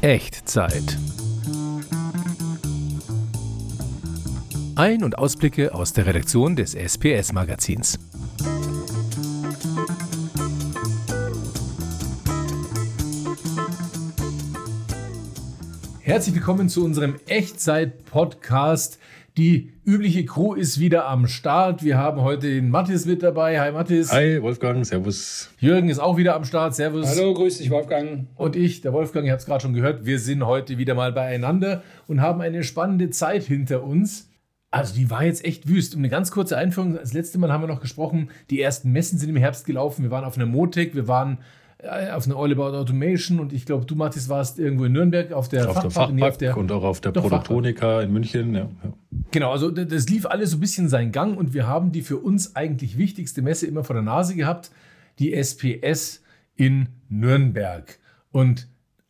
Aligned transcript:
Echtzeit. 0.00 0.96
Ein- 4.76 5.02
und 5.02 5.18
Ausblicke 5.18 5.74
aus 5.74 5.92
der 5.92 6.06
Redaktion 6.06 6.54
des 6.54 6.76
SPS-Magazins. 6.76 7.98
Herzlich 15.98 16.36
willkommen 16.36 16.68
zu 16.68 16.84
unserem 16.84 17.16
Echtzeit-Podcast. 17.26 19.00
Die 19.38 19.70
übliche 19.84 20.24
Crew 20.24 20.54
ist 20.54 20.80
wieder 20.80 21.06
am 21.06 21.28
Start. 21.28 21.84
Wir 21.84 21.96
haben 21.96 22.22
heute 22.22 22.48
den 22.48 22.70
Mathis 22.70 23.06
mit 23.06 23.22
dabei. 23.22 23.60
Hi 23.60 23.70
Mathis. 23.70 24.10
Hi 24.10 24.42
Wolfgang, 24.42 24.84
Servus. 24.84 25.48
Jürgen 25.60 25.90
ist 25.90 26.00
auch 26.00 26.16
wieder 26.16 26.34
am 26.34 26.42
Start. 26.42 26.74
Servus. 26.74 27.06
Hallo, 27.06 27.34
grüß 27.34 27.58
dich 27.58 27.70
Wolfgang. 27.70 28.26
Und 28.34 28.56
ich, 28.56 28.80
der 28.80 28.92
Wolfgang, 28.92 29.26
ihr 29.26 29.30
habt 29.30 29.42
es 29.42 29.46
gerade 29.46 29.62
schon 29.62 29.74
gehört, 29.74 30.04
wir 30.04 30.18
sind 30.18 30.44
heute 30.44 30.76
wieder 30.76 30.96
mal 30.96 31.12
beieinander 31.12 31.84
und 32.08 32.20
haben 32.20 32.40
eine 32.40 32.64
spannende 32.64 33.10
Zeit 33.10 33.44
hinter 33.44 33.84
uns. 33.84 34.28
Also 34.72 34.96
die 34.96 35.08
war 35.08 35.22
jetzt 35.22 35.44
echt 35.44 35.68
wüst. 35.68 35.94
Um 35.94 36.00
eine 36.00 36.08
ganz 36.08 36.32
kurze 36.32 36.58
Einführung, 36.58 36.96
das 36.96 37.12
letzte 37.12 37.38
Mal 37.38 37.52
haben 37.52 37.62
wir 37.62 37.68
noch 37.68 37.80
gesprochen, 37.80 38.30
die 38.50 38.60
ersten 38.60 38.90
Messen 38.90 39.20
sind 39.20 39.28
im 39.28 39.36
Herbst 39.36 39.66
gelaufen. 39.66 40.02
Wir 40.02 40.10
waren 40.10 40.24
auf 40.24 40.34
einer 40.34 40.46
Motec, 40.46 40.96
wir 40.96 41.06
waren 41.06 41.38
äh, 41.78 42.10
auf 42.10 42.26
einer 42.26 42.36
All 42.36 42.50
About 42.50 42.76
Automation 42.76 43.38
und 43.38 43.52
ich 43.52 43.64
glaube, 43.64 43.86
du, 43.86 43.94
Mathis, 43.94 44.28
warst 44.28 44.58
irgendwo 44.58 44.86
in 44.86 44.92
Nürnberg 44.92 45.30
auf 45.30 45.48
der 45.48 45.68
auf 45.68 45.74
Fachpark, 45.74 45.82
der 45.82 45.90
Fachpark 45.92 46.14
nee, 46.16 46.22
auf 46.24 46.38
der, 46.38 46.56
und 46.56 46.72
auch 46.72 46.82
auf 46.82 47.00
der 47.00 47.12
Doch, 47.12 47.22
Produktonika 47.22 48.02
in 48.02 48.12
München. 48.12 48.52
Ja, 48.52 48.62
ja. 48.62 48.92
Genau, 49.30 49.52
also 49.52 49.70
das 49.70 50.08
lief 50.08 50.24
alles 50.24 50.52
so 50.52 50.56
ein 50.56 50.60
bisschen 50.60 50.88
seinen 50.88 51.12
Gang 51.12 51.36
und 51.36 51.52
wir 51.52 51.66
haben 51.66 51.92
die 51.92 52.02
für 52.02 52.16
uns 52.16 52.56
eigentlich 52.56 52.96
wichtigste 52.96 53.42
Messe 53.42 53.66
immer 53.66 53.84
vor 53.84 53.94
der 53.94 54.02
Nase 54.02 54.34
gehabt, 54.34 54.70
die 55.18 55.34
SPS 55.34 56.22
in 56.56 56.88
Nürnberg. 57.08 57.98
Und 58.30 58.68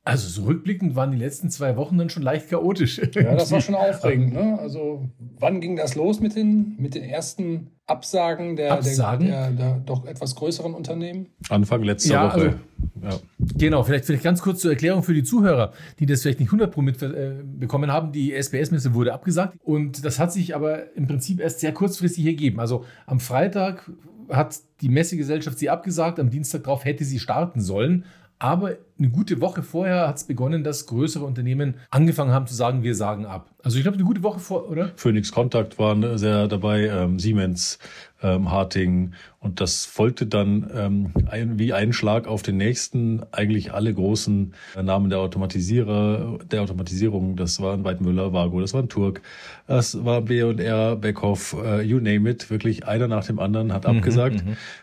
also 0.09 0.29
so 0.29 0.45
rückblickend 0.45 0.97
waren 0.97 1.11
die 1.12 1.19
letzten 1.19 1.51
zwei 1.51 1.77
Wochen 1.77 1.98
dann 1.98 2.11
schon 2.11 2.23
leicht 2.23 2.48
chaotisch. 2.48 3.01
Ja, 3.14 3.34
das 3.34 3.51
war 3.53 3.61
schon 3.61 3.75
aufregend. 3.77 4.34
Ne? 4.34 4.59
Also, 4.59 5.09
wann 5.39 5.61
ging 5.61 5.77
das 5.77 5.95
los 5.95 6.20
mit 6.20 6.34
den, 6.37 6.75
mit 6.78 6.95
den 6.95 7.05
ersten 7.05 7.69
Absagen 7.87 8.56
der, 8.56 8.73
Absagen? 8.75 9.27
Der, 9.28 9.50
der, 9.50 9.56
der 9.75 9.83
doch 9.87 10.05
etwas 10.06 10.34
größeren 10.34 10.75
Unternehmen? 10.75 11.27
Anfang 11.48 11.83
letzter 11.83 12.12
Ja, 12.15 12.27
Woche. 12.27 12.34
also- 12.41 12.56
ja. 13.00 13.11
Genau, 13.56 13.83
vielleicht, 13.84 14.06
vielleicht 14.06 14.25
ganz 14.25 14.42
kurz 14.42 14.61
zur 14.61 14.73
Erklärung 14.73 15.03
für 15.05 15.15
die 15.15 15.23
Zuhörer, 15.23 15.73
die 16.00 16.06
das 16.06 16.22
vielleicht 16.22 16.41
nicht 16.41 16.48
100 16.48 16.72
Pro 16.72 16.83
mitbekommen 16.83 17.93
haben. 17.93 18.11
Die 18.12 18.33
SPS-Messe 18.34 18.93
wurde 18.95 19.12
abgesagt 19.15 19.56
und 19.65 20.05
das 20.05 20.19
hat 20.19 20.33
sich 20.33 20.55
aber 20.55 20.95
im 20.97 21.06
Prinzip 21.06 21.41
erst 21.41 21.61
sehr 21.61 21.72
kurzfristig 21.72 22.27
ergeben. 22.27 22.59
Also 22.61 22.84
am 23.06 23.20
Freitag 23.20 23.89
hat 24.28 24.56
die 24.81 24.89
Messegesellschaft 24.89 25.59
sie 25.59 25.70
abgesagt, 25.70 26.19
am 26.20 26.28
Dienstag 26.31 26.65
darauf 26.65 26.84
hätte 26.84 27.05
sie 27.05 27.19
starten 27.20 27.61
sollen. 27.61 28.05
Aber 28.41 28.77
eine 28.98 29.11
gute 29.11 29.41
Woche 29.41 29.62
vorher 29.62 30.06
hat 30.06 30.17
es 30.17 30.25
begonnen, 30.25 30.62
dass 30.62 30.86
größere 30.86 31.25
Unternehmen 31.25 31.75
angefangen 31.91 32.33
haben 32.33 32.47
zu 32.47 32.55
sagen, 32.55 32.83
wir 32.83 32.94
sagen 32.94 33.27
ab. 33.27 33.50
Also 33.62 33.78
ich 33.78 33.83
glaube, 33.83 33.97
eine 33.97 34.05
gute 34.05 34.22
Woche 34.22 34.39
vor, 34.39 34.69
oder? 34.69 34.92
Phoenix 34.97 35.33
Contact 35.33 35.78
waren 35.78 36.19
sehr 36.19 36.47
dabei, 36.47 36.86
ähm, 36.86 37.19
Siemens, 37.19 37.78
ähm, 38.22 38.50
Harting 38.50 39.12
und 39.41 39.61
das 39.61 39.84
folgte 39.84 40.27
dann 40.27 40.70
ähm, 40.75 41.12
ein, 41.31 41.59
wie 41.59 41.72
ein 41.72 41.92
Schlag 41.92 42.27
auf 42.27 42.42
den 42.42 42.56
nächsten 42.56 43.22
eigentlich 43.33 43.72
alle 43.72 43.92
großen 43.94 44.55
äh, 44.77 44.83
Namen 44.83 45.11
der 45.11 45.20
Automatisierer, 45.20 46.39
der 46.50 46.62
Automatisierung. 46.62 47.36
Das 47.36 47.61
waren 47.61 47.84
Weidmüller, 47.84 48.33
Vago, 48.33 48.61
das 48.61 48.75
waren 48.75 48.89
Turk, 48.89 49.22
das 49.66 50.05
war 50.05 50.22
B&R, 50.22 50.97
Beckhoff, 50.97 51.56
äh, 51.64 51.83
you 51.83 51.98
name 51.98 52.28
it. 52.31 52.50
Wirklich 52.50 52.86
einer 52.86 53.06
nach 53.06 53.25
dem 53.25 53.39
anderen 53.39 53.72
hat 53.72 53.86
abgesagt 53.86 54.42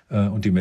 äh, 0.10 0.28
und 0.28 0.46
die 0.46 0.52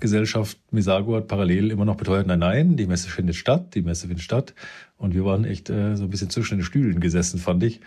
Messegesellschaft 0.00 0.58
Misago 0.70 1.16
hat 1.16 1.28
parallel 1.28 1.70
immer 1.70 1.84
noch 1.84 1.96
beteuert, 1.96 2.26
nein, 2.26 2.38
nein, 2.38 2.76
die 2.76 2.86
Messe 2.86 3.08
findet 3.08 3.36
statt, 3.36 3.74
die 3.74 3.82
Messe 3.82 4.08
findet 4.08 4.24
statt. 4.24 4.54
Und 4.96 5.14
wir 5.14 5.24
waren 5.24 5.44
echt 5.44 5.70
äh, 5.70 5.96
so 5.96 6.04
ein 6.04 6.10
bisschen 6.10 6.30
zwischen 6.30 6.58
den 6.58 6.64
Stühlen 6.64 7.00
gesessen, 7.00 7.38
fand 7.38 7.62
ich. 7.62 7.80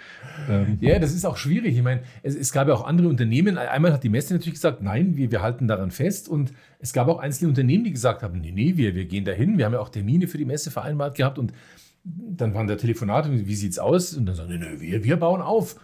Ähm, 0.49 0.77
Ja, 0.79 0.97
das 0.99 1.13
ist 1.13 1.25
auch 1.25 1.37
schwierig. 1.37 1.75
Ich 1.75 1.83
meine, 1.83 2.01
es, 2.23 2.35
es 2.35 2.51
gab 2.51 2.67
ja 2.67 2.73
auch 2.73 2.85
andere 2.85 3.07
Unternehmen. 3.07 3.57
Einmal 3.57 3.93
hat 3.93 4.03
die 4.03 4.09
Messe 4.09 4.33
natürlich 4.33 4.55
gesagt, 4.55 4.81
nein, 4.81 5.15
wir, 5.15 5.31
wir 5.31 5.41
halten 5.41 5.67
daran 5.67 5.91
fest. 5.91 6.27
Und 6.27 6.53
es 6.79 6.93
gab 6.93 7.07
auch 7.07 7.19
einzelne 7.19 7.49
Unternehmen, 7.49 7.83
die 7.83 7.91
gesagt 7.91 8.23
haben, 8.23 8.39
nee, 8.39 8.51
nee, 8.51 8.77
wir, 8.77 8.95
wir 8.95 9.05
gehen 9.05 9.25
dahin. 9.25 9.57
Wir 9.57 9.65
haben 9.65 9.73
ja 9.73 9.79
auch 9.79 9.89
Termine 9.89 10.27
für 10.27 10.37
die 10.37 10.45
Messe 10.45 10.71
vereinbart 10.71 11.15
gehabt. 11.15 11.37
Und 11.37 11.53
dann 12.03 12.53
waren 12.53 12.67
der 12.67 12.77
Telefonat, 12.77 13.29
wie 13.31 13.55
sieht's 13.55 13.77
aus? 13.79 14.13
Und 14.15 14.25
dann 14.25 14.35
sagen, 14.35 14.49
nee, 14.49 14.57
nee, 14.57 14.79
wir, 14.79 15.03
wir 15.03 15.17
bauen 15.17 15.41
auf. 15.41 15.75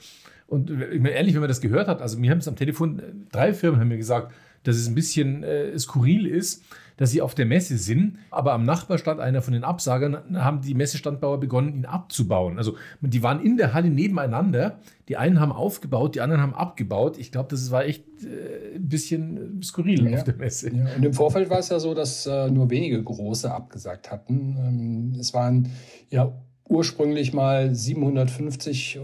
Und 0.48 0.72
ich 0.72 1.00
meine, 1.00 1.12
ehrlich, 1.12 1.36
wenn 1.36 1.42
man 1.42 1.48
das 1.50 1.62
gehört 1.62 1.88
hat, 1.88 2.02
also 2.02 2.18
mir 2.18 2.32
haben 2.32 2.40
es 2.40 2.48
am 2.48 2.56
Telefon, 2.56 3.00
äh, 3.00 3.04
drei 3.32 3.54
Firmen 3.54 3.80
haben 3.80 3.88
mir 3.88 3.98
gesagt, 3.98 4.34
dass 4.64 4.76
es 4.76 4.88
ein 4.88 4.96
bisschen 4.96 5.44
äh, 5.44 5.78
skurril 5.78 6.26
ist, 6.26 6.64
dass 6.98 7.12
sie 7.12 7.22
auf 7.22 7.34
der 7.34 7.46
Messe 7.46 7.78
sind, 7.78 8.18
aber 8.30 8.52
am 8.52 8.66
Nachbarstand 8.66 9.22
einer 9.22 9.42
von 9.42 9.54
den 9.54 9.64
Absagern 9.64 10.18
haben 10.36 10.60
die 10.62 10.74
Messestandbauer 10.74 11.40
begonnen, 11.40 11.74
ihn 11.74 11.86
abzubauen. 11.86 12.58
Also 12.58 12.76
die 13.00 13.24
waren 13.24 13.42
in 13.42 13.56
der 13.56 13.74
Halle 13.74 13.90
nebeneinander. 13.90 14.80
Die 15.08 15.16
einen 15.16 15.40
haben 15.40 15.54
aufgebaut, 15.54 16.16
die 16.16 16.20
anderen 16.22 16.42
haben 16.42 16.54
abgebaut. 16.54 17.18
Ich 17.18 17.32
glaube, 17.32 17.48
das 17.52 17.72
war 17.72 17.86
echt 17.86 18.04
äh, 18.26 18.76
ein 18.76 18.90
bisschen 18.90 19.62
skurril 19.64 20.10
Ja. 20.12 20.18
auf 20.18 20.24
der 20.26 20.36
Messe. 20.36 20.76
Ja, 20.76 20.88
und 20.98 21.06
im 21.06 21.14
Vorfeld 21.14 21.50
war 21.50 21.60
es 21.60 21.70
ja 21.70 21.80
so, 21.80 21.94
dass 21.94 22.26
äh, 22.26 22.52
nur 22.52 22.70
wenige 22.70 23.02
große 23.02 23.50
abgesagt 23.50 24.12
hatten. 24.12 24.58
Ähm, 24.60 25.18
es 25.18 25.34
waren 25.34 25.70
ja 26.10 26.34
ursprünglich 26.68 27.32
mal 27.34 27.74
750 27.74 28.98
äh, 28.98 29.00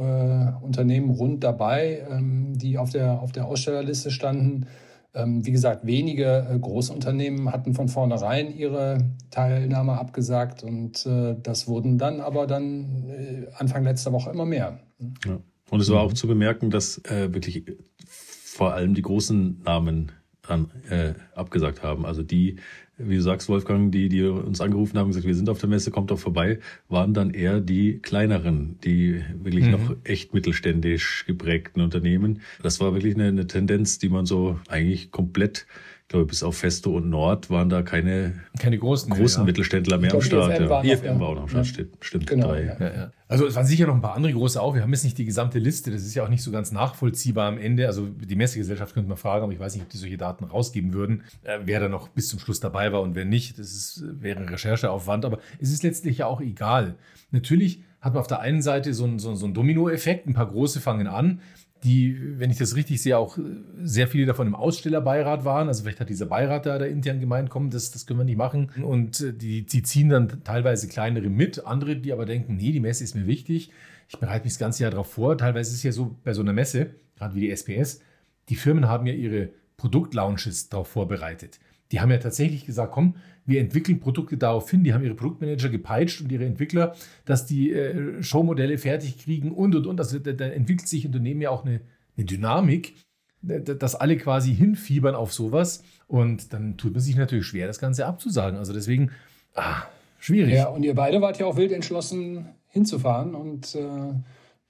Unternehmen 0.62 1.10
rund 1.12 1.44
dabei, 1.46 2.06
ähm, 2.12 2.58
die 2.58 2.78
auf 2.78 2.90
der, 2.92 3.22
auf 3.22 3.32
der 3.32 3.46
Ausstellerliste 3.46 4.12
standen. 4.12 4.66
Ähm, 5.16 5.46
wie 5.46 5.52
gesagt, 5.52 5.86
wenige 5.86 6.46
äh, 6.50 6.60
große 6.60 6.92
Unternehmen 6.92 7.52
hatten 7.52 7.74
von 7.74 7.88
vornherein 7.88 8.54
ihre 8.54 8.98
Teilnahme 9.32 9.94
abgesagt 9.98 10.62
und 10.64 11.06
äh, 11.06 11.36
das 11.42 11.68
wurden 11.68 11.98
dann 11.98 12.20
aber 12.20 12.48
dann 12.48 13.10
äh, 13.10 13.48
Anfang 13.58 13.86
letzter 13.86 14.12
Woche 14.12 14.30
immer 14.30 14.46
mehr. 14.46 14.80
Ja. 15.26 15.40
Und 15.70 15.80
es 15.80 15.90
war 15.90 16.02
auch 16.02 16.14
zu 16.14 16.28
bemerken, 16.28 16.70
dass 16.70 17.02
wirklich 17.10 17.66
vor 18.12 18.74
allem 18.74 18.94
die 18.94 19.02
großen 19.02 19.64
Namen 19.64 20.12
an, 20.50 20.70
äh, 20.90 21.14
abgesagt 21.36 21.84
haben. 21.84 22.06
Also 22.06 22.24
die, 22.24 22.58
wie 22.98 23.16
du 23.16 23.22
sagst, 23.22 23.50
Wolfgang, 23.50 23.92
die, 23.92 24.08
die 24.10 24.24
uns 24.24 24.62
angerufen 24.62 24.98
haben, 24.98 25.08
gesagt, 25.10 25.26
wir 25.28 25.36
sind 25.36 25.50
auf 25.50 25.60
der 25.60 25.70
Messe, 25.70 25.92
kommt 25.92 26.12
doch 26.12 26.20
vorbei, 26.20 26.60
waren 26.88 27.14
dann 27.14 27.32
eher 27.32 27.60
die 27.60 28.00
kleineren, 28.00 28.78
die 28.84 29.22
wirklich 29.44 29.66
Mhm. 29.66 29.72
noch 29.72 29.96
echt 30.04 30.34
mittelständisch 30.34 31.26
geprägten 31.28 31.82
Unternehmen. 31.82 32.42
Das 32.64 32.80
war 32.80 32.94
wirklich 32.94 33.16
eine, 33.16 33.28
eine 33.28 33.48
Tendenz, 33.48 34.00
die 34.00 34.10
man 34.10 34.26
so 34.26 34.60
eigentlich 34.70 35.12
komplett, 35.12 35.68
ich 36.06 36.10
glaube, 36.10 36.28
bis 36.28 36.44
auf 36.44 36.56
Festo 36.58 36.96
und 36.96 37.10
Nord 37.10 37.50
waren 37.50 37.68
da 37.68 37.82
keine 37.82 38.34
Keine 38.60 38.78
großen. 38.78 39.10
großen 39.12 39.42
ja. 39.42 39.46
Mittelständler 39.46 39.98
mehr 39.98 40.14
am 40.14 40.20
Ich 40.20 40.30
glaube, 40.30 40.54
Start. 40.54 40.60
IFM 40.62 40.70
war 40.70 40.86
IFM 40.86 41.22
auch 41.24 41.34
noch 41.34 41.42
am 41.42 41.48
Ja. 41.48 41.50
Start, 41.50 41.66
stimmt, 41.66 41.98
stimmt 42.02 42.28
Genau, 42.28 42.50
drei. 42.50 42.64
ja. 42.64 42.78
Ja, 42.80 42.94
ja. 42.94 43.12
Also 43.28 43.48
es 43.48 43.56
waren 43.56 43.66
sicher 43.66 43.88
noch 43.88 43.96
ein 43.96 44.04
paar 44.04 44.14
andere 44.14 44.32
große 44.34 44.62
auch. 44.62 44.76
Wir 44.76 44.84
haben 44.84 44.94
jetzt 44.94 45.04
nicht 45.04 45.18
die 45.18 45.26
gesamte 45.26 45.58
Liste. 45.58 45.90
Das 45.90 46.04
ist 46.04 46.14
ja 46.14 46.24
auch 46.24 46.30
nicht 46.30 46.44
so 46.44 46.52
ganz 46.52 46.72
nachvollziehbar 46.72 47.48
am 47.48 47.58
Ende. 47.58 47.88
Also 47.88 48.06
die 48.06 48.36
Messegesellschaft 48.36 48.94
könnte 48.94 49.10
man 49.10 49.18
fragen, 49.18 49.46
aber 49.46 49.54
ich 49.54 49.60
weiß 49.60 49.74
nicht, 49.74 49.82
ob 49.82 49.90
die 49.90 49.98
solche 49.98 50.18
Daten 50.18 50.44
rausgeben 50.44 50.94
würden, 50.94 51.24
äh, 51.42 51.58
wer 51.66 51.80
da 51.80 51.90
noch 51.90 52.10
bis 52.10 52.28
zum 52.28 52.38
Schluss 52.38 52.60
dabei 52.60 52.92
war 52.92 53.02
und 53.02 53.16
wer 53.16 53.26
nicht. 53.26 53.58
Das 53.58 53.72
ist, 53.74 54.04
wäre 54.08 54.48
Rechercheaufwand. 54.48 55.26
Aber 55.26 55.40
es 55.60 55.72
ist 55.72 55.82
letztlich 55.82 56.20
ja 56.20 56.28
auch 56.28 56.40
egal. 56.40 56.98
Natürlich 57.32 57.82
hat 58.00 58.14
man 58.14 58.22
auf 58.22 58.28
der 58.28 58.42
einen 58.42 58.62
Seite 58.62 58.94
so 58.94 59.06
einen- 59.06 59.18
so 59.18 59.32
einen 59.32 59.56
Dominoeffekt. 59.56 60.28
Ein 60.28 60.36
paar 60.36 60.48
große 60.52 60.80
fangen 60.82 61.08
an, 61.08 61.40
die, 61.86 62.40
wenn 62.40 62.52
ich 62.52 62.58
das 62.58 62.76
richtig 62.76 63.02
sehe, 63.02 63.18
auch 63.18 63.38
äh, 63.38 63.42
sehr 63.84 64.08
viele 64.08 64.26
davon 64.26 64.48
im 64.48 64.56
Ausstellerbeirat 64.56 65.46
waren. 65.46 65.68
Also 65.68 65.84
vielleicht 65.84 66.00
hat 66.00 66.10
dieser 66.10 66.26
Beirat 66.26 66.66
da, 66.66 66.78
da 66.78 66.86
intern 66.86 67.20
gemeint, 67.20 67.50
komm, 67.50 67.70
das, 67.70 67.92
das 67.92 68.06
können 68.06 68.20
wir 68.20 68.26
nicht 68.26 68.38
machen. 68.38 68.70
Und 68.84 69.22
äh, 69.22 69.32
die, 69.32 69.66
die 69.66 69.84
ziehen 69.84 70.10
dann 70.10 70.44
teilweise 70.44 70.88
kleinere 70.88 71.30
mit, 71.30 71.66
andere, 71.66 71.96
die 71.96 72.12
aber 72.12 72.26
denken, 72.26 72.58
nee, 72.58 72.72
die 72.72 72.80
Messe 72.80 73.04
ist 73.04 73.16
mir 73.16 73.28
wichtig. 73.28 73.72
Ich 74.10 74.18
bereite 74.18 74.44
mich 74.44 74.54
das 74.54 74.60
ganze 74.60 74.84
Jahr 74.84 74.92
darauf 74.92 75.12
vor. 75.12 75.38
Teilweise 75.38 75.72
ist 75.72 75.78
es 75.78 75.84
ja 75.84 75.92
so 75.92 76.16
bei 76.24 76.34
so 76.34 76.42
einer 76.42 76.54
Messe, 76.54 76.96
gerade 77.18 77.36
wie 77.36 77.42
die 77.42 77.56
SPS, 77.56 78.02
die 78.50 78.56
Firmen 78.56 78.88
haben 78.88 79.08
ja 79.08 79.14
ihre 79.14 79.50
Produktlaunches 79.78 80.70
darauf 80.70 80.88
vorbereitet. 80.88 81.60
Die 81.92 82.00
haben 82.02 82.10
ja 82.12 82.18
tatsächlich 82.18 82.66
gesagt, 82.66 82.92
komm, 82.92 83.16
wir 83.46 83.62
entwickeln 83.62 84.00
Produkte 84.00 84.38
darauf 84.38 84.70
hin. 84.72 84.84
Die 84.84 84.94
haben 84.94 85.04
ihre 85.04 85.14
Produktmanager 85.14 85.70
gepeitscht 85.70 86.20
und 86.22 86.32
ihre 86.32 86.46
Entwickler, 86.46 86.96
dass 87.26 87.46
die 87.46 87.72
äh, 87.72 88.24
Showmodelle 88.24 88.78
fertig 88.78 89.20
kriegen 89.20 89.52
und 89.52 89.76
und 89.76 89.86
und. 89.86 90.00
Also 90.00 90.18
da, 90.20 90.32
da 90.32 90.46
entwickelt 90.46 90.88
sich 90.88 91.06
Unternehmen 91.06 91.42
ja 91.42 91.52
auch 91.52 91.64
eine, 91.64 91.82
eine 92.18 92.26
Dynamik, 92.26 92.96
da- 93.44 93.60
da- 93.60 93.76
dass 93.76 93.94
alle 93.96 94.18
quasi 94.18 94.56
hinfiebern 94.56 95.14
auf 95.14 95.32
sowas. 95.32 95.84
Und 96.08 96.54
dann 96.54 96.78
tut 96.78 96.94
man 96.94 97.02
sich 97.02 97.16
natürlich 97.16 97.46
schwer, 97.46 97.68
das 97.68 97.78
Ganze 97.80 98.08
abzusagen. 98.08 98.58
Also 98.58 98.74
deswegen, 98.74 99.12
ah, 99.54 99.84
schwierig. 100.20 100.56
Ja, 100.56 100.70
und 100.70 100.82
ihr 100.84 100.96
beide 100.96 101.22
wart 101.22 101.38
ja 101.40 101.46
auch 101.46 101.56
wild 101.58 101.72
entschlossen 101.72 102.48
hinzufahren 102.70 103.36
und 103.36 103.76
äh, 103.76 103.82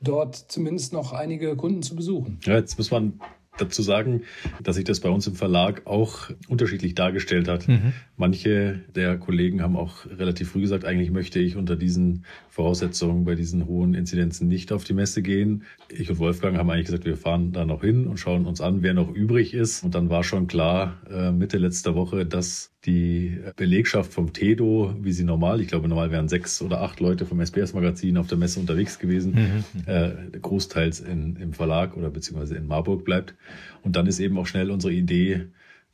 dort 0.02 0.36
zumindest 0.36 0.92
noch 0.92 1.14
einige 1.14 1.56
Kunden 1.56 1.82
zu 1.82 1.96
besuchen. 1.96 2.40
Ja, 2.44 2.56
jetzt 2.56 2.78
muss 2.78 2.92
man 2.92 3.20
dazu 3.58 3.82
sagen, 3.82 4.24
dass 4.62 4.76
sich 4.76 4.86
das 4.86 5.00
bei 5.00 5.10
uns 5.10 5.28
im 5.28 5.36
Verlag 5.36 5.84
auch 5.86 6.30
unterschiedlich 6.48 6.96
dargestellt 6.96 7.48
hat. 7.48 7.68
Mhm. 7.68 7.94
Manche 8.18 8.82
der 8.96 9.18
Kollegen 9.18 9.62
haben 9.62 9.76
auch 9.76 10.06
relativ 10.06 10.52
früh 10.52 10.62
gesagt, 10.62 10.86
eigentlich 10.86 11.12
möchte 11.12 11.40
ich 11.40 11.56
unter 11.56 11.76
diesen 11.76 12.26
Voraussetzungen 12.50 13.26
bei 13.26 13.36
diesen 13.36 13.66
hohen 13.66 13.94
Inzidenzen 13.94 14.48
nicht 14.48 14.72
auf 14.72 14.84
die 14.84 14.94
Messe 14.94 15.22
gehen. 15.22 15.64
Ich 15.90 16.10
und 16.10 16.20
Wolfgang 16.20 16.58
haben 16.58 16.70
eigentlich 16.70 16.86
gesagt, 16.86 17.06
wir 17.06 17.18
fahren 17.18 17.52
da 17.52 17.66
noch 17.66 17.82
hin 17.82 18.08
und 18.08 18.18
schauen 18.18 18.46
uns 18.46 18.62
an, 18.62 18.82
wer 18.82 18.94
noch 18.94 19.10
übrig 19.14 19.54
ist. 19.54 19.84
Und 19.84 19.96
dann 19.96 20.10
war 20.10 20.24
schon 20.24 20.48
klar, 20.48 21.02
äh, 21.10 21.32
Mitte 21.32 21.58
letzter 21.58 21.96
Woche, 21.96 22.26
dass 22.26 22.72
die 22.86 23.40
Belegschaft 23.56 24.14
vom 24.14 24.32
TEDO, 24.32 24.96
wie 25.02 25.12
sie 25.12 25.24
normal, 25.24 25.60
ich 25.60 25.68
glaube 25.68 25.88
normal 25.88 26.12
wären 26.12 26.30
sechs 26.30 26.62
oder 26.62 26.82
acht 26.82 27.00
Leute 27.00 27.26
vom 27.26 27.40
SBS-Magazin 27.42 28.18
auf 28.18 28.28
der 28.28 28.38
Messe 28.38 28.60
unterwegs 28.60 29.00
gewesen, 29.00 29.64
mhm. 29.74 29.92
äh, 29.92 30.12
großteils 30.40 31.00
in, 31.00 31.36
im 31.38 31.54
Verlag 31.54 31.98
oder 31.98 32.10
beziehungsweise 32.10 32.56
in 32.56 32.68
Marburg 32.68 33.04
bleibt. 33.04 33.36
Und 33.84 33.96
dann 33.96 34.08
ist 34.08 34.20
eben 34.20 34.38
auch 34.38 34.48
schnell 34.48 34.72
unsere 34.72 34.94
Idee, 34.94 35.48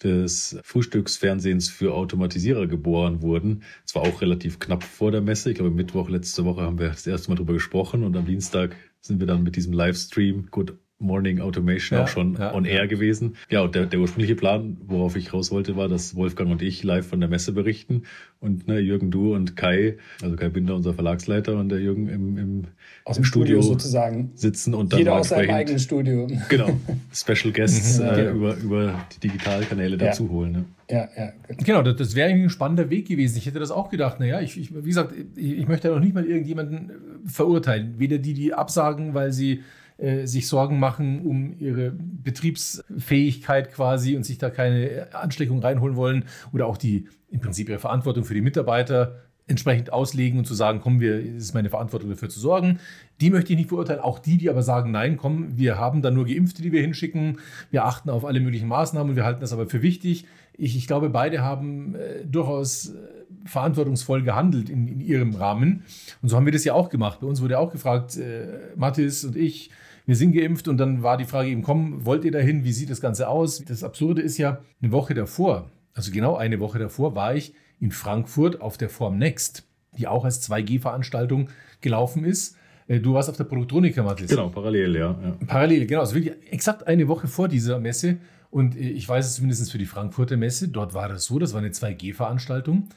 des 0.04 0.58
Frühstücksfernsehens 0.64 1.70
für 1.70 1.94
Automatisierer 1.94 2.68
geboren 2.68 3.22
wurden. 3.22 3.64
Zwar 3.86 4.04
auch 4.04 4.22
relativ 4.22 4.60
knapp 4.60 4.84
vor 4.84 5.12
der 5.12 5.22
Messe. 5.22 5.52
Ich 5.52 5.56
glaube, 5.56 5.72
Mittwoch 5.72 6.10
letzte 6.10 6.46
Woche 6.46 6.62
haben 6.62 6.80
wir 6.80 6.90
das 6.90 7.06
erste 7.08 7.30
Mal 7.30 7.36
drüber 7.36 7.54
gesprochen 7.54 8.04
und 8.04 8.16
am 8.16 8.26
Dienstag 8.26 8.76
sind 9.00 9.20
wir 9.20 9.28
dann 9.28 9.44
mit 9.44 9.56
diesem 9.56 9.74
Livestream, 9.74 10.48
gut, 10.52 10.78
Morning 11.02 11.42
Automation 11.42 11.98
ja, 11.98 12.04
auch 12.04 12.08
schon 12.08 12.36
ja, 12.36 12.54
on 12.54 12.66
air 12.66 12.82
ja. 12.82 12.86
gewesen. 12.86 13.36
Ja, 13.50 13.62
und 13.62 13.76
der, 13.76 13.86
der 13.86 14.00
ursprüngliche 14.00 14.36
Plan, 14.36 14.78
worauf 14.86 15.16
ich 15.16 15.34
raus 15.34 15.52
wollte, 15.52 15.76
war, 15.76 15.88
dass 15.88 16.16
Wolfgang 16.16 16.52
und 16.52 16.62
ich 16.62 16.84
live 16.84 17.08
von 17.08 17.20
der 17.20 17.30
Messe 17.30 17.52
berichten 17.52 18.04
und 18.40 18.68
ne, 18.68 18.80
Jürgen, 18.80 19.12
du 19.12 19.36
und 19.36 19.56
Kai, 19.56 19.98
also 20.22 20.36
Kai 20.36 20.50
Binder, 20.50 20.76
unser 20.76 20.94
Verlagsleiter 20.94 21.58
und 21.58 21.70
der 21.70 21.80
Jürgen 21.80 22.08
im, 22.08 22.38
im, 22.38 22.64
aus 23.06 23.16
dem 23.16 23.24
Studio, 23.24 23.62
Studio, 23.62 23.74
sozusagen 23.74 24.32
sitzen 24.36 24.74
und 24.74 24.94
dann 24.94 25.00
jeder 25.00 25.16
aus 25.16 25.30
seinem 25.30 25.50
eigenen 25.50 25.80
Studio. 25.80 26.28
Genau, 26.50 26.70
Special 27.14 27.54
Guests 27.54 28.00
äh, 28.00 28.32
über, 28.32 28.56
über 28.58 29.06
die 29.16 29.28
Digitalkanäle 29.28 29.98
dazu 29.98 30.30
holen. 30.30 30.52
Ne? 30.52 30.66
Ja, 30.90 31.08
ja. 31.18 31.32
Genau, 31.64 31.82
das, 31.84 31.96
das 31.96 32.16
wäre 32.16 32.30
ein 32.30 32.50
spannender 32.50 32.90
Weg 32.90 33.08
gewesen. 33.08 33.38
Ich 33.38 33.46
hätte 33.46 33.60
das 33.60 33.72
auch 33.72 33.90
gedacht. 33.90 34.20
Naja, 34.20 34.42
ich, 34.42 34.60
ich, 34.60 34.76
wie 34.76 34.82
gesagt, 34.88 35.14
ich, 35.36 35.60
ich 35.60 35.68
möchte 35.68 35.88
ja 35.88 35.94
noch 35.94 36.02
nicht 36.02 36.14
mal 36.14 36.26
irgendjemanden 36.26 36.92
verurteilen. 37.26 37.96
Weder 37.98 38.18
die, 38.18 38.34
die 38.34 38.54
absagen, 38.54 39.14
weil 39.14 39.32
sie 39.32 39.62
äh, 40.02 40.26
sich 40.26 40.48
Sorgen 40.48 40.80
machen 40.80 41.22
um 41.22 41.56
ihre 41.60 41.92
Betriebsfähigkeit 41.92 43.72
quasi 43.72 44.16
und 44.16 44.26
sich 44.26 44.38
da 44.38 44.50
keine 44.50 45.08
Ansteckung 45.14 45.60
reinholen 45.60 45.96
wollen 45.96 46.26
oder 46.52 46.66
auch 46.66 46.78
die 46.78 47.08
im 47.30 47.40
Prinzip 47.40 47.70
ihre 47.70 47.80
Verantwortung 47.80 48.26
für 48.26 48.34
die 48.34 48.42
Mitarbeiter 48.42 49.22
entsprechend 49.48 49.94
auslegen 49.94 50.40
und 50.40 50.46
zu 50.46 50.54
sagen, 50.54 50.80
komm, 50.82 51.00
wir, 51.00 51.16
es 51.16 51.44
ist 51.44 51.54
meine 51.54 51.70
Verantwortung 51.70 52.10
dafür 52.10 52.30
zu 52.30 52.40
sorgen. 52.40 52.80
Die 53.20 53.30
möchte 53.30 53.54
ich 53.54 53.60
nicht 53.60 53.70
verurteilen. 53.70 54.00
Auch 54.00 54.20
die, 54.20 54.38
die 54.38 54.50
aber 54.50 54.64
sagen, 54.64 54.92
nein, 54.92 55.18
komm, 55.18 55.58
wir 55.58 55.78
haben 55.78 56.02
da 56.02 56.10
nur 56.10 56.26
Geimpfte, 56.26 56.62
die 56.62 56.72
wir 56.72 56.82
hinschicken. 56.82 57.40
Wir 57.70 57.86
achten 57.86 58.10
auf 58.10 58.26
alle 58.26 58.40
möglichen 58.40 58.68
Maßnahmen 58.68 59.12
und 59.12 59.16
wir 59.16 59.26
halten 59.26 59.42
das 59.42 59.54
aber 59.54 59.68
für 59.68 59.82
wichtig. 59.82 60.26
Ich, 60.58 60.76
ich 60.78 60.88
glaube, 60.88 61.10
beide 61.10 61.42
haben 61.42 61.96
äh, 61.96 62.26
durchaus 62.26 62.90
äh, 62.90 62.98
verantwortungsvoll 63.46 64.24
gehandelt 64.24 64.70
in, 64.70 64.88
in, 64.88 65.00
ihrem 65.02 65.36
Rahmen. 65.36 65.84
Und 66.22 66.30
so 66.30 66.38
haben 66.38 66.46
wir 66.46 66.54
das 66.54 66.64
ja 66.64 66.74
auch 66.74 66.90
gemacht. 66.90 67.20
Bei 67.22 67.28
uns 67.28 67.42
wurde 67.42 67.60
auch 67.60 67.72
gefragt, 67.72 68.18
äh, 68.18 68.48
Mathis 68.76 69.24
und 69.26 69.36
ich, 69.36 69.70
wir 70.12 70.18
sind 70.18 70.34
geimpft 70.34 70.68
und 70.68 70.76
dann 70.76 71.04
war 71.04 71.16
die 71.16 71.24
Frage 71.24 71.48
eben, 71.48 71.62
komm, 71.62 72.06
wollt 72.06 72.26
ihr 72.26 72.34
dahin? 72.34 72.66
Wie 72.66 72.74
sieht 72.74 72.90
das 72.90 73.00
Ganze 73.00 73.30
aus? 73.30 73.64
Das 73.64 73.82
Absurde 73.82 74.22
ist 74.22 74.38
ja, 74.38 74.60
eine 74.82 74.92
Woche 74.92 75.14
davor, 75.14 75.72
also 75.94 76.12
genau 76.12 76.36
eine 76.36 76.60
Woche 76.60 76.80
davor, 76.80 77.16
war 77.16 77.34
ich 77.34 77.54
in 77.80 77.92
Frankfurt 77.92 78.60
auf 78.60 78.78
der 78.78 78.90
Form 78.90 79.18
Next, 79.18 79.66
die 79.98 80.10
auch 80.10 80.26
als 80.26 80.46
2G-Veranstaltung 80.52 81.48
gelaufen 81.80 82.26
ist. 82.26 82.58
Äh, 82.88 83.00
du 83.00 83.14
warst 83.14 83.30
auf 83.30 83.38
der 83.38 83.46
Produktronika, 83.46 84.04
Mathis. 84.04 84.30
Genau, 84.30 84.50
parallel, 84.50 84.98
ja, 84.98 85.18
ja. 85.24 85.38
Parallel, 85.48 85.86
genau. 85.86 86.02
Also 86.02 86.16
wirklich 86.16 86.36
exakt 86.52 86.88
eine 86.88 87.08
Woche 87.08 87.30
vor 87.30 87.48
dieser 87.48 87.80
Messe. 87.80 88.18
Und 88.50 88.76
äh, 88.76 88.80
ich 88.80 89.08
weiß 89.08 89.26
es 89.26 89.36
zumindest 89.36 89.72
für 89.72 89.78
die 89.78 89.86
Frankfurter 89.86 90.36
Messe. 90.36 90.68
Dort 90.68 90.94
war 90.94 91.08
das 91.08 91.24
so, 91.24 91.40
das 91.40 91.54
war 91.54 91.62
eine 91.62 91.70
2G-Veranstaltung. 91.70 92.90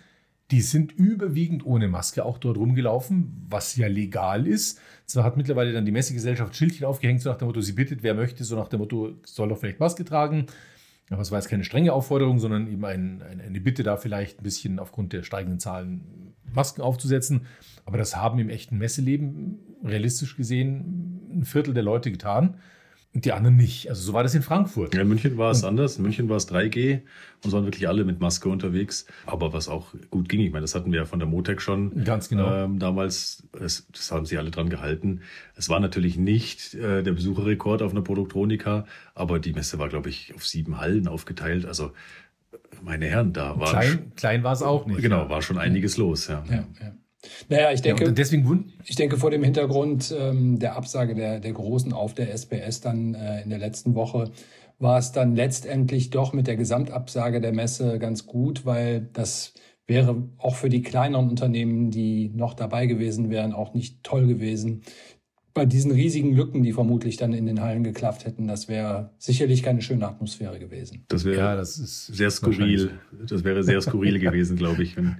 Die 0.55 0.61
sind 0.61 0.93
überwiegend 0.93 1.67
ohne 1.67 1.89
Maske 1.89 2.25
auch 2.25 2.39
dort 2.39 2.59
rumgelaufen, 2.59 3.45
was 3.49 3.75
ja 3.75 3.89
legal 3.89 4.47
ist. 4.47 4.79
Zwar 5.05 5.25
hat 5.25 5.37
mittlerweile 5.37 5.73
dann 5.73 5.85
die 5.85 5.91
Messegesellschaft 5.91 6.55
Schildchen 6.55 6.87
aufgehängt, 6.87 7.23
so 7.23 7.29
nach 7.29 7.39
dem 7.39 7.49
Motto, 7.49 7.61
sie 7.61 7.73
bittet, 7.73 8.05
wer 8.05 8.15
möchte, 8.15 8.45
so 8.45 8.55
nach 8.55 8.69
dem 8.69 8.79
Motto, 8.79 9.15
soll 9.25 9.49
doch 9.49 9.59
vielleicht 9.59 9.81
Maske 9.81 10.05
tragen. 10.05 10.47
Aber 11.11 11.23
es 11.23 11.33
war 11.33 11.41
jetzt 11.41 11.49
keine 11.49 11.65
strenge 11.65 11.93
Aufforderung, 11.93 12.39
sondern 12.39 12.69
eben 12.69 12.85
ein, 12.85 13.21
ein, 13.23 13.41
eine 13.41 13.61
Bitte 13.61 13.83
da 13.83 13.97
vielleicht 13.97 14.39
ein 14.39 14.45
bisschen 14.45 14.79
aufgrund 14.79 15.13
der 15.13 15.25
steigenden 15.25 15.59
Zahlen 15.59 16.37
Masken 16.53 16.83
aufzusetzen. 16.83 17.47
Aber 17.85 17.99
das 17.99 18.15
haben 18.15 18.39
im 18.39 18.49
echten 18.49 18.79
Messeleben 18.79 19.59
realistisch 19.83 20.37
gesehen 20.37 21.33
ein 21.33 21.45
Viertel 21.47 21.75
der 21.75 21.83
Leute 21.83 22.13
getan 22.13 22.59
die 23.15 23.33
anderen 23.33 23.57
nicht. 23.57 23.89
Also 23.89 24.03
so 24.03 24.13
war 24.13 24.25
das 24.25 24.35
in 24.35 24.43
Frankfurt. 24.43 24.93
Ja, 24.95 25.03
in 25.03 25.09
München 25.09 25.39
war 25.39 25.53
es 25.53 25.63
und, 25.63 25.69
anders. 25.69 25.97
In 25.97 26.03
München 26.03 26.29
war 26.29 26.37
es 26.37 26.51
3G 26.51 27.03
und 27.45 27.53
waren 27.53 27.65
wirklich 27.65 27.87
alle 27.87 28.05
mit 28.05 28.21
Maske 28.21 28.49
unterwegs. 28.49 29.07
Aber 29.25 29.53
was 29.53 29.69
auch 29.69 29.95
gut 30.11 30.29
ging, 30.29 30.41
ich 30.41 30.51
meine, 30.51 30.63
das 30.63 30.75
hatten 30.75 30.91
wir 30.91 31.01
ja 31.01 31.05
von 31.05 31.21
der 31.21 31.29
Motec 31.29 31.63
schon. 31.63 32.05
Ganz 32.05 32.29
genau. 32.29 32.53
Ähm, 32.53 32.81
damals, 32.81 33.45
es, 33.61 33.87
das 33.93 34.11
haben 34.11 34.27
sie 34.27 34.37
alle 34.37 34.51
dran 34.51 34.69
gehalten. 34.69 35.21
Es 35.55 35.69
war 35.69 35.79
natürlich 35.79 36.17
nicht 36.17 36.75
äh, 36.75 37.05
der 37.05 37.13
Besucherrekord 37.13 37.83
auf 37.83 37.93
einer 37.93 38.03
Produktronika, 38.03 38.85
aber 39.15 39.39
die 39.39 39.53
Messe 39.53 39.79
war, 39.79 39.89
glaube 39.89 40.09
ich, 40.09 40.35
auf 40.35 40.45
sieben 40.45 40.81
Hallen 40.81 41.07
aufgeteilt. 41.07 41.67
Also 41.67 41.93
meine 42.83 43.07
Herren, 43.07 43.33
da 43.33 43.59
war 43.61 43.71
klein, 43.71 44.13
klein 44.17 44.43
war 44.43 44.53
es 44.53 44.63
auch 44.63 44.87
nicht. 44.87 45.01
Genau, 45.01 45.29
war 45.29 45.41
schon 45.41 45.59
einiges 45.59 45.97
los. 45.97 46.27
Ja. 46.27 46.43
ja, 46.51 46.67
ja. 46.81 46.93
Naja, 47.49 47.73
ich 47.73 47.83
denke, 47.83 48.05
ja, 48.05 48.11
deswegen, 48.11 48.73
ich 48.85 48.97
denke 48.97 49.17
vor 49.17 49.31
dem 49.31 49.43
Hintergrund 49.43 50.15
ähm, 50.19 50.59
der 50.59 50.77
Absage 50.77 51.15
der, 51.15 51.41
der 51.41 51.53
Großen 51.53 51.93
auf 51.93 52.15
der 52.15 52.33
SPS 52.33 52.81
dann 52.81 53.15
äh, 53.15 53.43
in 53.43 53.51
der 53.51 53.59
letzten 53.59 53.95
Woche 53.95 54.31
war 54.79 54.99
es 54.99 55.13
dann 55.13 55.37
letztendlich 55.37 56.11
doch 56.11 56.33
mit 56.33 56.47
der 56.47 56.57
Gesamtabsage 56.57 57.41
der 57.41 57.53
Messe 57.53 57.99
ganz 57.99 58.27
gut, 58.27 58.67
weil 58.67 59.09
das 59.13 59.55
wäre 59.87 60.29
auch 60.39 60.57
für 60.57 60.69
die 60.69 60.83
kleineren 60.83 61.29
Unternehmen, 61.29 61.91
die 61.91 62.31
noch 62.35 62.55
dabei 62.55 62.87
gewesen 62.87 63.31
wären, 63.31 63.53
auch 63.53 63.75
nicht 63.75 64.03
toll 64.03 64.27
gewesen 64.27 64.83
bei 65.55 65.67
diesen 65.67 65.93
riesigen 65.93 66.35
Lücken, 66.35 66.65
die 66.65 66.73
vermutlich 66.73 67.17
dann 67.17 67.33
in 67.33 67.47
den 67.47 67.61
Hallen 67.61 67.85
geklafft 67.85 68.27
hätten, 68.27 68.49
das 68.49 68.69
wäre 68.69 69.11
sicherlich 69.19 69.63
keine 69.63 69.83
schöne 69.83 70.07
Atmosphäre 70.09 70.59
gewesen. 70.59 71.05
Das 71.07 71.25
wäre 71.25 71.39
ja, 71.39 71.57
das 71.57 71.79
ist 71.79 72.09
sehr 72.09 72.31
skurril. 72.33 72.91
Das 73.29 73.45
wäre 73.45 73.63
sehr 73.63 73.81
skurril 73.81 74.19
gewesen, 74.19 74.57
glaube 74.57 74.83
ich, 74.83 74.97
wenn 74.97 75.19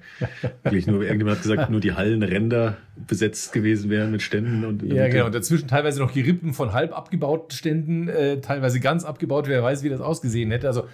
wirklich 0.65 0.89
nur 0.89 1.03
irgendjemand 1.03 1.37
hat 1.37 1.43
gesagt, 1.45 1.71
nur 1.71 1.81
die 1.81 1.93
Hallenränder 1.93 2.77
besetzt 3.07 3.53
gewesen 3.53 3.91
wären 3.91 4.11
mit 4.11 4.23
Ständen 4.23 4.65
und 4.65 4.83
ja 4.83 5.07
genau. 5.07 5.27
Und 5.27 5.35
dazwischen 5.37 5.69
teilweise 5.69 6.01
noch 6.01 6.11
die 6.11 6.23
Rippen 6.23 6.53
von 6.53 6.73
halb 6.73 6.97
abgebauten 6.97 7.53
Ständen, 7.57 8.09
äh, 8.09 8.41
teilweise 8.41 8.81
ganz 8.81 9.05
abgebaut. 9.05 9.47
Wer 9.47 9.63
weiß, 9.63 9.85
wie 9.85 9.89
das 9.89 10.01
ausgesehen 10.01 10.51
hätte. 10.51 10.67
Also 10.67 10.85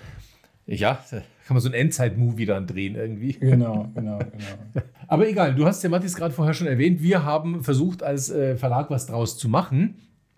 ja, 0.77 1.05
da 1.11 1.19
kann 1.47 1.55
man 1.55 1.61
so 1.61 1.69
ein 1.69 1.75
Endzeit-Movie 1.75 2.47
dann 2.47 2.67
drehen 2.67 2.95
irgendwie. 2.95 3.33
Genau, 3.33 3.91
genau, 3.95 4.19
genau. 4.19 4.87
Aber 5.09 5.29
egal, 5.29 5.55
du 5.55 5.67
hast 5.67 5.83
ja 5.83 5.91
Mathis 5.91 6.15
gerade 6.15 6.33
vorher 6.33 6.55
schon 6.55 6.69
erwähnt, 6.69 7.03
wir 7.03 7.25
haben 7.25 7.63
versucht 7.65 8.03
als 8.03 8.31
äh, 8.31 8.57
Verlag 8.57 8.91
was 8.91 9.07
draus 9.07 9.37
zu 9.37 9.49
machen 9.49 9.97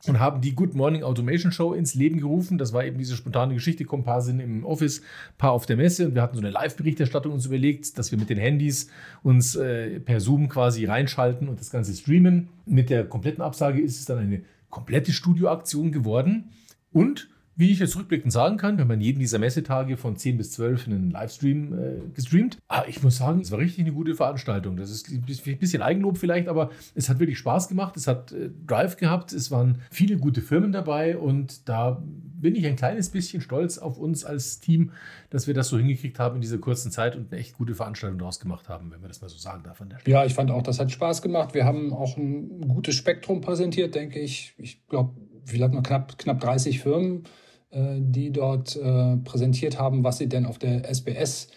und 0.09 0.19
haben 0.19 0.41
die 0.41 0.55
Good 0.55 0.75
Morning 0.75 1.03
Automation 1.03 1.53
Show 1.53 1.75
ins 1.75 1.95
Leben 1.95 2.19
gerufen. 2.19 2.59
Das 2.59 2.73
war 2.73 2.85
eben 2.85 2.99
diese 2.99 3.15
spontane 3.15 3.55
Geschichte, 3.55 3.85
kommen 3.85 4.03
ein 4.03 4.07
paar 4.07 4.23
sind 4.23 4.41
im 4.41 4.65
Office, 4.65 5.01
ein 5.01 5.39
paar 5.39 5.53
auf 5.53 5.67
der 5.67 5.77
Messe 5.77 6.09
und 6.09 6.15
wir 6.15 6.23
hatten 6.23 6.37
so 6.37 6.43
eine 6.43 6.51
Live-Berichterstattung 6.51 7.33
uns 7.33 7.47
überlegt, 7.47 7.99
dass 7.99 8.11
wir 8.11 8.19
mit 8.19 8.31
den 8.31 8.39
Handys 8.39 8.89
uns 9.23 9.55
äh, 9.55 10.01
per 10.01 10.19
Zoom 10.19 10.49
quasi 10.49 10.87
reinschalten 10.87 11.49
und 11.49 11.61
das 11.61 11.71
Ganze 11.71 11.93
streamen. 11.95 12.49
Mit 12.67 12.91
der 12.91 13.05
kompletten 13.05 13.43
Absage 13.43 13.81
ist 13.81 13.99
es 13.99 14.07
dann 14.07 14.19
eine 14.19 14.43
komplette 14.71 15.13
Studioaktion 15.13 15.93
geworden 15.93 16.51
und 16.93 17.29
wie 17.55 17.71
ich 17.71 17.81
jetzt 17.81 17.97
rückblickend 17.97 18.33
sagen 18.33 18.57
kann, 18.57 18.79
wir 18.79 18.85
haben 18.85 18.91
an 18.91 19.01
jedem 19.01 19.21
dieser 19.21 19.39
Messetage 19.39 19.97
von 19.97 20.17
10 20.17 20.39
bis 20.39 20.53
12 20.53 20.87
einen 20.87 21.11
Livestream 21.11 21.73
äh, 21.73 22.15
gestreamt. 22.15 22.59
Aber 22.69 22.89
ich 22.89 23.03
muss 23.03 23.19
sagen, 23.19 23.41
es 23.41 23.51
war 23.51 23.59
richtig 23.59 23.81
eine 23.81 23.93
gute 23.93 24.15
Veranstaltung. 24.15 24.77
Das 24.77 24.91
ist 24.91 25.11
ein 25.11 25.23
bisschen 25.23 25.83
Eigenlob 25.83 26.17
vielleicht, 26.17 26.49
aber 26.49 26.71
es 26.95 27.11
hat 27.11 27.19
wirklich 27.19 27.39
Spaß 27.39 27.69
gemacht. 27.69 27.97
Es 27.97 28.07
hat 28.07 28.33
äh, 28.33 28.51
Drive 28.67 28.97
gehabt. 28.97 29.33
Es 29.33 29.51
waren 29.51 29.83
viele 29.91 30.17
gute 30.17 30.41
Firmen 30.41 30.73
dabei 30.73 31.19
und 31.19 31.69
da 31.69 32.03
bin 32.05 32.57
ich 32.57 32.67
ein 32.67 32.77
kleines 32.77 33.11
bisschen 33.11 33.43
stolz 33.43 33.79
auf 33.79 33.99
uns 33.99 34.25
als 34.25 34.61
Team, 34.61 34.91
dass 35.31 35.47
wir 35.47 35.55
das 35.55 35.69
so 35.69 35.79
hingekriegt 35.79 36.19
haben 36.19 36.37
in 36.37 36.41
dieser 36.41 36.59
kurzen 36.59 36.91
Zeit 36.91 37.17
und 37.17 37.31
eine 37.31 37.41
echt 37.41 37.57
gute 37.57 37.75
Veranstaltung 37.75 38.19
daraus 38.19 38.41
gemacht 38.41 38.69
haben, 38.69 38.91
wenn 38.91 39.01
man 39.01 39.09
das 39.09 39.21
mal 39.21 39.29
so 39.29 39.37
sagen 39.39 39.63
darf. 39.63 39.81
An 39.81 39.91
der. 39.91 39.99
Ja, 40.07 40.25
ich 40.25 40.35
fand 40.35 40.51
auch, 40.51 40.63
das 40.63 40.81
hat 40.81 40.91
Spaß 40.91 41.21
gemacht. 41.21 41.55
Wir 41.55 41.67
haben 41.67 41.93
auch 41.93 42.17
ein 42.17 42.67
gutes 42.67 42.95
Spektrum 42.95 43.43
präsentiert, 43.43 43.95
denke 43.95 44.21
ich. 44.21 44.55
Ich 44.57 44.87
glaube, 44.89 45.15
vielleicht 45.45 45.75
mal 45.75 45.83
knapp, 45.83 46.19
knapp 46.19 46.41
30 46.41 46.81
Firmen 46.81 47.25
die 47.75 48.31
dort 48.31 48.77
äh, 48.77 49.17
präsentiert 49.19 49.79
haben, 49.79 50.05
was 50.05 50.19
sie 50.19 50.29
denn 50.29 50.47
auf 50.47 50.59
der 50.59 50.89
SBS 50.93 51.49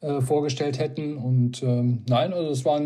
äh, 0.00 0.20
vorgestellt 0.20 0.78
hätten. 0.78 1.16
Und 1.16 1.62
ähm, 1.62 2.02
nein, 2.08 2.32
also 2.32 2.50
es 2.50 2.64
war 2.64 2.80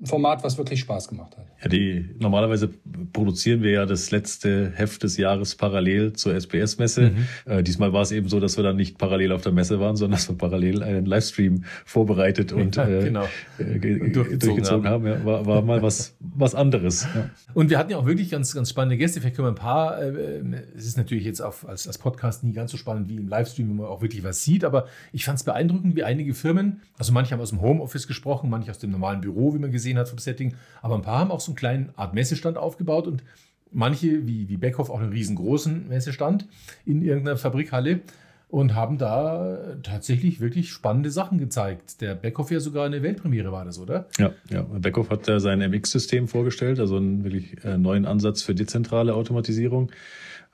ein 0.00 0.06
Format, 0.06 0.44
was 0.44 0.58
wirklich 0.58 0.80
Spaß 0.80 1.08
gemacht 1.08 1.36
hat. 1.36 1.46
Ja, 1.62 1.68
die, 1.68 2.08
normalerweise 2.18 2.70
produzieren 3.12 3.62
wir 3.62 3.72
ja 3.72 3.86
das 3.86 4.12
letzte 4.12 4.72
Heft 4.74 5.02
des 5.02 5.16
Jahres 5.16 5.56
parallel 5.56 6.12
zur 6.12 6.34
SBS-Messe. 6.34 7.10
Mhm. 7.10 7.26
Äh, 7.52 7.62
diesmal 7.64 7.92
war 7.92 8.02
es 8.02 8.12
eben 8.12 8.28
so, 8.28 8.38
dass 8.38 8.56
wir 8.56 8.62
dann 8.62 8.76
nicht 8.76 8.96
parallel 8.96 9.32
auf 9.32 9.42
der 9.42 9.50
Messe 9.52 9.80
waren, 9.80 9.96
sondern 9.96 10.16
dass 10.18 10.28
wir 10.28 10.36
parallel 10.36 10.82
einen 10.82 11.06
Livestream 11.06 11.64
vorbereitet 11.84 12.52
und, 12.52 12.76
ja, 12.76 12.86
äh, 12.88 13.04
genau. 13.04 13.24
äh, 13.58 13.78
durchgezogen, 13.78 14.38
durchgezogen, 14.38 14.86
haben. 14.86 15.06
haben. 15.08 15.20
Ja, 15.20 15.24
war, 15.24 15.46
war 15.46 15.62
mal 15.62 15.82
was, 15.82 16.16
was 16.20 16.54
anderes. 16.54 17.06
Ja. 17.14 17.30
Und 17.54 17.70
wir 17.70 17.78
hatten 17.78 17.90
ja 17.90 17.96
auch 17.96 18.06
wirklich 18.06 18.30
ganz, 18.30 18.54
ganz 18.54 18.70
spannende 18.70 18.96
Gäste. 18.96 19.20
Vielleicht 19.20 19.34
können 19.34 19.48
wir 19.48 19.52
ein 19.52 19.56
paar, 19.56 20.00
äh, 20.00 20.42
es 20.76 20.86
ist 20.86 20.96
natürlich 20.96 21.24
jetzt 21.24 21.40
auf, 21.40 21.68
als, 21.68 21.88
als 21.88 21.98
Podcast 21.98 22.44
nie 22.44 22.52
ganz 22.52 22.70
so 22.70 22.76
spannend 22.76 23.08
wie 23.08 23.16
im 23.16 23.26
Livestream, 23.26 23.68
wo 23.70 23.74
man 23.74 23.86
auch 23.86 24.00
wirklich 24.00 24.22
was 24.22 24.42
sieht, 24.42 24.64
aber 24.64 24.86
ich 25.12 25.24
fand 25.24 25.38
es 25.38 25.44
beeindruckend, 25.44 25.96
wie 25.96 26.04
einige 26.04 26.34
Firmen, 26.34 26.82
also 26.98 27.12
manche 27.12 27.32
haben 27.32 27.40
aus 27.40 27.50
dem 27.50 27.60
Homeoffice 27.60 28.06
gesprochen, 28.06 28.48
manche 28.48 28.70
aus 28.70 28.78
dem 28.78 28.90
normalen 28.90 29.20
Büro, 29.20 29.54
wie 29.54 29.58
man 29.58 29.72
gesehen 29.72 29.87
hat 29.96 30.08
vom 30.08 30.18
Setting, 30.18 30.54
aber 30.82 30.96
ein 30.96 31.02
paar 31.02 31.20
haben 31.20 31.30
auch 31.30 31.40
so 31.40 31.52
einen 31.52 31.56
kleinen 31.56 31.90
Art 31.96 32.12
Messestand 32.12 32.58
aufgebaut 32.58 33.06
und 33.06 33.22
manche, 33.70 34.26
wie, 34.26 34.48
wie 34.48 34.56
Beckhoff, 34.56 34.90
auch 34.90 35.00
einen 35.00 35.12
riesengroßen 35.12 35.88
Messestand 35.88 36.48
in 36.84 37.02
irgendeiner 37.02 37.36
Fabrikhalle 37.36 38.00
und 38.48 38.74
haben 38.74 38.96
da 38.96 39.76
tatsächlich 39.82 40.40
wirklich 40.40 40.70
spannende 40.70 41.10
Sachen 41.10 41.38
gezeigt. 41.38 42.00
Der 42.00 42.14
Beckhoff 42.14 42.50
ja 42.50 42.60
sogar 42.60 42.86
eine 42.86 43.02
Weltpremiere 43.02 43.52
war 43.52 43.64
das, 43.64 43.78
oder? 43.78 44.06
Ja, 44.18 44.32
ja. 44.50 44.62
Beckhoff 44.62 45.10
hat 45.10 45.28
ja 45.28 45.38
sein 45.38 45.58
MX-System 45.60 46.28
vorgestellt, 46.28 46.80
also 46.80 46.96
einen 46.96 47.24
wirklich 47.24 47.62
äh, 47.64 47.76
neuen 47.76 48.06
Ansatz 48.06 48.42
für 48.42 48.54
dezentrale 48.54 49.14
Automatisierung. 49.14 49.92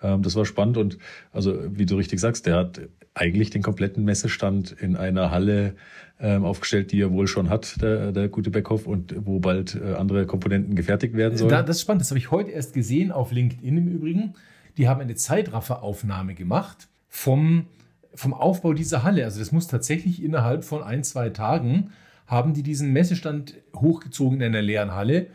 Ähm, 0.03 0.23
das 0.23 0.35
war 0.35 0.45
spannend 0.45 0.77
und 0.77 0.99
also 1.33 1.57
wie 1.71 1.87
du 1.87 1.97
richtig 1.97 2.19
sagst, 2.19 2.47
der 2.47 2.57
hat 2.57 2.81
eigentlich 3.15 3.51
den 3.51 3.63
kompletten 3.63 4.05
Messestand 4.05 4.73
in 4.73 4.97
einer 4.97 5.31
Halle 5.31 5.77
ähm, 6.19 6.45
aufgestellt, 6.45 6.91
die 6.91 7.01
er 7.01 7.13
wohl 7.13 7.29
schon 7.29 7.49
hat, 7.49 7.81
der, 7.81 8.13
der 8.13 8.29
gute 8.29 8.51
Beckhoff, 8.51 8.87
und 8.87 9.15
wo 9.25 9.39
bald 9.39 9.77
äh, 9.77 9.95
andere 9.95 10.27
Komponenten 10.27 10.75
gefertigt 10.75 11.15
werden 11.15 11.39
sollen. 11.39 11.51
Da, 11.51 11.63
das 11.63 11.77
ist 11.77 11.83
spannend, 11.83 12.03
das 12.03 12.11
habe 12.11 12.19
ich 12.19 12.31
heute 12.31 12.51
erst 12.51 12.75
gesehen 12.75 13.13
auf 13.13 13.31
LinkedIn 13.31 13.77
im 13.77 13.89
Übrigen. 13.89 14.35
Die 14.77 14.89
haben 14.89 15.01
eine 15.01 15.15
Zeitrafferaufnahme 15.15 16.35
gemacht 16.35 16.89
vom, 17.09 17.67
vom 18.15 18.35
Aufbau 18.35 18.73
dieser 18.73 19.03
Halle. 19.03 19.25
Also 19.25 19.39
das 19.39 19.53
muss 19.53 19.67
tatsächlich 19.67 20.23
innerhalb 20.23 20.65
von 20.65 20.83
ein, 20.83 21.05
zwei 21.05 21.31
Tagen 21.31 21.93
haben 22.27 22.55
die 22.55 22.63
diesen 22.63 22.93
Messestand 22.93 23.55
hochgezogen 23.75 24.41
in 24.41 24.47
einer 24.47 24.63
leeren 24.63 24.93
Halle. 24.93 25.27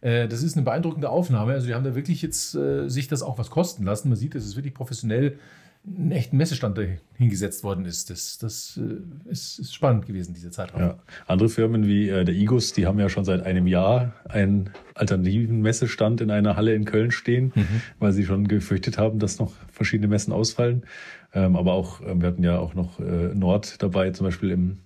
Äh, 0.00 0.28
das 0.28 0.42
ist 0.42 0.56
eine 0.56 0.64
beeindruckende 0.64 1.10
Aufnahme. 1.10 1.52
Also 1.52 1.66
die 1.66 1.74
haben 1.74 1.84
da 1.84 1.94
wirklich 1.94 2.22
jetzt 2.22 2.54
äh, 2.54 2.88
sich 2.88 3.08
das 3.08 3.22
auch 3.22 3.38
was 3.38 3.50
kosten 3.50 3.84
lassen. 3.84 4.08
Man 4.08 4.16
sieht, 4.16 4.34
das 4.34 4.44
ist 4.44 4.56
wirklich 4.56 4.74
professionell 4.74 5.38
einen 5.86 6.10
echten 6.12 6.36
Messestand 6.36 6.78
hingesetzt 7.14 7.64
worden 7.64 7.84
ist. 7.84 8.10
Das, 8.10 8.38
das 8.38 8.78
äh, 8.82 9.30
ist, 9.30 9.58
ist, 9.58 9.74
spannend 9.74 10.06
gewesen, 10.06 10.34
diese 10.34 10.50
Zeitraum. 10.50 10.80
Ja. 10.80 10.98
Andere 11.26 11.48
Firmen 11.48 11.86
wie 11.86 12.08
äh, 12.08 12.24
der 12.24 12.34
Igus, 12.34 12.72
die 12.72 12.86
haben 12.86 12.98
ja 12.98 13.08
schon 13.08 13.24
seit 13.24 13.42
einem 13.44 13.66
Jahr 13.66 14.12
einen 14.28 14.70
alternativen 14.94 15.60
Messestand 15.60 16.20
in 16.20 16.30
einer 16.30 16.56
Halle 16.56 16.74
in 16.74 16.84
Köln 16.84 17.10
stehen, 17.10 17.52
mhm. 17.54 17.66
weil 17.98 18.12
sie 18.12 18.24
schon 18.24 18.48
gefürchtet 18.48 18.98
haben, 18.98 19.18
dass 19.18 19.38
noch 19.38 19.52
verschiedene 19.70 20.08
Messen 20.08 20.32
ausfallen. 20.32 20.84
Ähm, 21.32 21.56
aber 21.56 21.72
auch, 21.72 22.00
äh, 22.00 22.20
wir 22.20 22.28
hatten 22.28 22.42
ja 22.42 22.58
auch 22.58 22.74
noch 22.74 23.00
äh, 23.00 23.34
Nord 23.34 23.82
dabei, 23.82 24.10
zum 24.10 24.26
Beispiel 24.26 24.50
im, 24.50 24.78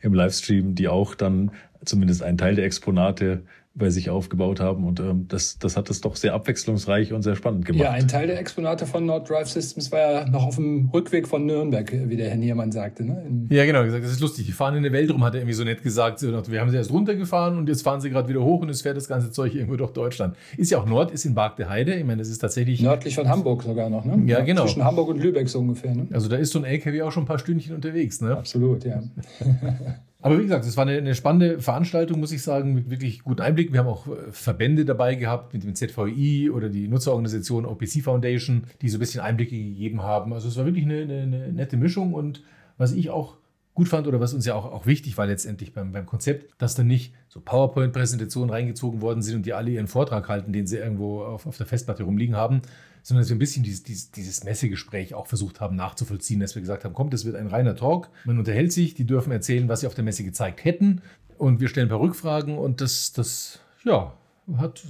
im 0.00 0.14
Livestream, 0.14 0.74
die 0.74 0.88
auch 0.88 1.14
dann 1.14 1.50
zumindest 1.84 2.22
einen 2.22 2.38
Teil 2.38 2.54
der 2.54 2.64
Exponate 2.64 3.42
bei 3.74 3.88
sich 3.88 4.10
aufgebaut 4.10 4.60
haben. 4.60 4.84
Und 4.84 5.00
ähm, 5.00 5.26
das, 5.28 5.58
das 5.58 5.76
hat 5.76 5.88
es 5.88 6.00
doch 6.00 6.16
sehr 6.16 6.34
abwechslungsreich 6.34 7.12
und 7.12 7.22
sehr 7.22 7.36
spannend 7.36 7.64
gemacht. 7.64 7.82
Ja, 7.82 7.90
ein 7.90 8.06
Teil 8.06 8.26
der 8.26 8.38
Exponate 8.38 8.86
von 8.86 9.06
Nord 9.06 9.30
Drive 9.30 9.48
Systems 9.48 9.90
war 9.90 9.98
ja 10.00 10.28
noch 10.28 10.44
auf 10.44 10.56
dem 10.56 10.90
Rückweg 10.92 11.26
von 11.26 11.46
Nürnberg, 11.46 11.90
wie 11.90 12.16
der 12.16 12.28
Herr 12.28 12.36
Niermann 12.36 12.70
sagte. 12.70 13.04
Ne? 13.04 13.46
ja, 13.48 13.64
genau, 13.64 13.82
gesagt, 13.84 14.04
das 14.04 14.12
ist 14.12 14.20
lustig. 14.20 14.46
Die 14.46 14.52
fahren 14.52 14.76
in 14.76 14.82
der 14.82 14.92
Welt 14.92 15.10
rum, 15.10 15.24
hat 15.24 15.34
er 15.34 15.40
irgendwie 15.40 15.54
so 15.54 15.64
nett 15.64 15.82
gesagt. 15.82 16.22
Wir 16.22 16.60
haben 16.60 16.70
sie 16.70 16.76
erst 16.76 16.92
runtergefahren 16.92 17.56
und 17.56 17.68
jetzt 17.68 17.82
fahren 17.82 18.00
sie 18.00 18.10
gerade 18.10 18.28
wieder 18.28 18.42
hoch 18.42 18.60
und 18.60 18.68
es 18.68 18.82
fährt 18.82 18.96
das 18.96 19.08
ganze 19.08 19.30
Zeug 19.30 19.54
irgendwo 19.54 19.76
durch 19.76 19.92
Deutschland. 19.92 20.36
Ist 20.58 20.70
ja 20.70 20.78
auch 20.78 20.86
Nord, 20.86 21.10
ist 21.10 21.24
in 21.24 21.34
Bark 21.34 21.56
der 21.56 21.70
Heide. 21.70 21.94
Ich 21.94 22.04
meine, 22.04 22.18
das 22.18 22.28
ist 22.28 22.38
tatsächlich. 22.38 22.82
Nördlich 22.82 23.14
von 23.14 23.28
Hamburg 23.28 23.62
sogar 23.62 23.88
noch, 23.88 24.04
ne? 24.04 24.22
Ja, 24.26 24.40
genau. 24.40 24.64
Zwischen 24.64 24.84
Hamburg 24.84 25.08
und 25.08 25.22
Lübeck 25.22 25.48
so 25.48 25.60
ungefähr. 25.60 25.94
Ne? 25.94 26.08
Also 26.12 26.28
da 26.28 26.36
ist 26.36 26.52
so 26.52 26.58
ein 26.58 26.64
LKW 26.64 27.02
auch 27.02 27.12
schon 27.12 27.22
ein 27.22 27.26
paar 27.26 27.38
Stündchen 27.38 27.74
unterwegs, 27.74 28.20
ne? 28.20 28.36
Absolut, 28.36 28.84
ja. 28.84 29.02
Aber 30.22 30.38
wie 30.38 30.44
gesagt, 30.44 30.64
es 30.64 30.76
war 30.76 30.86
eine, 30.86 30.96
eine, 30.96 31.16
spannende 31.16 31.60
Veranstaltung, 31.60 32.20
muss 32.20 32.30
ich 32.30 32.42
sagen, 32.42 32.74
mit 32.74 32.90
wirklich 32.90 33.24
guten 33.24 33.42
Einblick. 33.42 33.72
Wir 33.72 33.80
haben 33.80 33.88
auch 33.88 34.06
äh, 34.06 34.30
Verbände 34.30 34.84
dabei 34.84 35.16
gehabt, 35.16 35.52
mit 35.52 35.64
dem 35.64 35.74
ZVI 35.74 36.48
oder 36.50 36.68
die 36.68 36.86
Nutzerorganisation 36.86 37.66
OPC 37.66 38.02
Foundation, 38.02 38.64
die 38.80 38.88
so 38.88 38.98
ein 38.98 39.00
bisschen 39.00 39.20
Einblicke 39.20 39.56
gegeben 39.56 40.02
haben. 40.02 40.32
Also 40.32 40.46
es 40.46 40.56
war 40.56 40.64
wirklich 40.64 40.84
eine, 40.84 41.02
eine, 41.02 41.22
eine 41.22 41.52
nette 41.52 41.76
Mischung 41.76 42.14
und 42.14 42.44
was 42.78 42.92
ich 42.92 43.10
auch 43.10 43.36
gut 43.74 43.88
fand 43.88 44.06
oder 44.06 44.20
was 44.20 44.34
uns 44.34 44.44
ja 44.44 44.54
auch, 44.54 44.66
auch 44.66 44.86
wichtig 44.86 45.16
war 45.16 45.26
letztendlich 45.26 45.72
beim, 45.72 45.92
beim 45.92 46.06
Konzept, 46.06 46.54
dass 46.58 46.74
dann 46.74 46.86
nicht 46.86 47.14
so 47.28 47.40
PowerPoint-Präsentationen 47.40 48.50
reingezogen 48.50 49.00
worden 49.00 49.22
sind 49.22 49.36
und 49.36 49.46
die 49.46 49.54
alle 49.54 49.70
ihren 49.70 49.88
Vortrag 49.88 50.28
halten, 50.28 50.52
den 50.52 50.66
sie 50.66 50.76
irgendwo 50.76 51.22
auf, 51.22 51.46
auf 51.46 51.56
der 51.56 51.66
Festplatte 51.66 52.02
rumliegen 52.02 52.36
haben, 52.36 52.62
sondern 53.02 53.22
dass 53.22 53.30
wir 53.30 53.36
ein 53.36 53.38
bisschen 53.38 53.62
dieses, 53.62 53.82
dieses, 53.82 54.10
dieses 54.10 54.44
Messegespräch 54.44 55.14
auch 55.14 55.26
versucht 55.26 55.60
haben 55.60 55.74
nachzuvollziehen, 55.76 56.40
dass 56.40 56.54
wir 56.54 56.60
gesagt 56.60 56.84
haben, 56.84 56.92
kommt, 56.92 57.14
das 57.14 57.24
wird 57.24 57.36
ein 57.36 57.46
reiner 57.46 57.74
Talk, 57.74 58.10
man 58.24 58.38
unterhält 58.38 58.72
sich, 58.72 58.94
die 58.94 59.06
dürfen 59.06 59.32
erzählen, 59.32 59.68
was 59.68 59.80
sie 59.80 59.86
auf 59.86 59.94
der 59.94 60.04
Messe 60.04 60.22
gezeigt 60.22 60.64
hätten 60.64 61.00
und 61.38 61.60
wir 61.60 61.68
stellen 61.68 61.86
ein 61.86 61.90
paar 61.90 62.00
Rückfragen 62.00 62.58
und 62.58 62.80
das, 62.80 63.12
das 63.12 63.60
ja, 63.84 64.12
hat, 64.58 64.84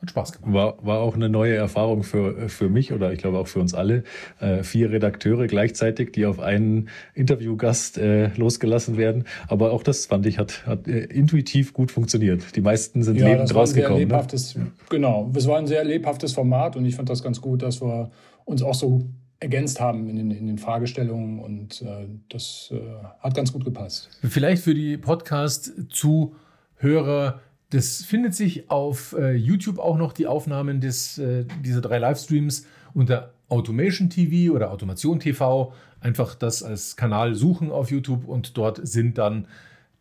hat 0.00 0.10
Spaß 0.10 0.32
gemacht. 0.32 0.52
War, 0.52 0.86
war 0.86 1.00
auch 1.00 1.14
eine 1.14 1.28
neue 1.28 1.56
Erfahrung 1.56 2.04
für, 2.04 2.48
für 2.48 2.68
mich 2.68 2.92
oder 2.92 3.12
ich 3.12 3.18
glaube 3.18 3.38
auch 3.38 3.48
für 3.48 3.58
uns 3.58 3.74
alle. 3.74 4.04
Äh, 4.38 4.62
vier 4.62 4.92
Redakteure 4.92 5.48
gleichzeitig, 5.48 6.12
die 6.12 6.26
auf 6.26 6.38
einen 6.38 6.88
Interviewgast 7.14 7.98
äh, 7.98 8.28
losgelassen 8.34 8.96
werden. 8.96 9.24
Aber 9.48 9.72
auch 9.72 9.82
das 9.82 10.06
fand 10.06 10.26
ich, 10.26 10.38
hat, 10.38 10.64
hat 10.66 10.86
äh, 10.86 11.04
intuitiv 11.04 11.72
gut 11.72 11.90
funktioniert. 11.90 12.54
Die 12.54 12.60
meisten 12.60 13.02
sind 13.02 13.16
ja, 13.16 13.26
lebend 13.26 13.52
rausgekommen. 13.54 13.98
Ne? 13.98 14.04
Lebhaftes, 14.04 14.54
ne? 14.54 14.70
Genau, 14.88 15.32
es 15.34 15.48
war 15.48 15.58
ein 15.58 15.66
sehr 15.66 15.84
lebhaftes 15.84 16.32
Format 16.32 16.76
und 16.76 16.84
ich 16.84 16.94
fand 16.94 17.08
das 17.08 17.22
ganz 17.22 17.40
gut, 17.40 17.62
dass 17.62 17.82
wir 17.82 18.10
uns 18.44 18.62
auch 18.62 18.74
so 18.74 19.08
ergänzt 19.40 19.80
haben 19.80 20.08
in 20.08 20.14
den, 20.16 20.30
in 20.30 20.46
den 20.46 20.58
Fragestellungen 20.58 21.40
und 21.40 21.82
äh, 21.82 22.06
das 22.28 22.72
äh, 22.72 22.76
hat 23.20 23.34
ganz 23.34 23.52
gut 23.52 23.64
gepasst. 23.64 24.10
Vielleicht 24.22 24.62
für 24.62 24.74
die 24.74 24.96
Podcast-Zuhörer 24.96 27.40
das 27.70 28.02
findet 28.02 28.34
sich 28.34 28.70
auf 28.70 29.14
äh, 29.18 29.34
YouTube 29.34 29.78
auch 29.78 29.98
noch, 29.98 30.12
die 30.12 30.26
Aufnahmen 30.26 30.80
des, 30.80 31.18
äh, 31.18 31.44
dieser 31.64 31.80
drei 31.80 31.98
Livestreams 31.98 32.66
unter 32.94 33.34
Automation 33.48 34.08
TV 34.10 34.54
oder 34.54 34.70
Automation 34.70 35.20
TV. 35.20 35.72
Einfach 36.00 36.34
das 36.34 36.62
als 36.62 36.96
Kanal 36.96 37.34
suchen 37.34 37.70
auf 37.70 37.90
YouTube 37.90 38.26
und 38.26 38.56
dort 38.56 38.86
sind 38.86 39.18
dann 39.18 39.46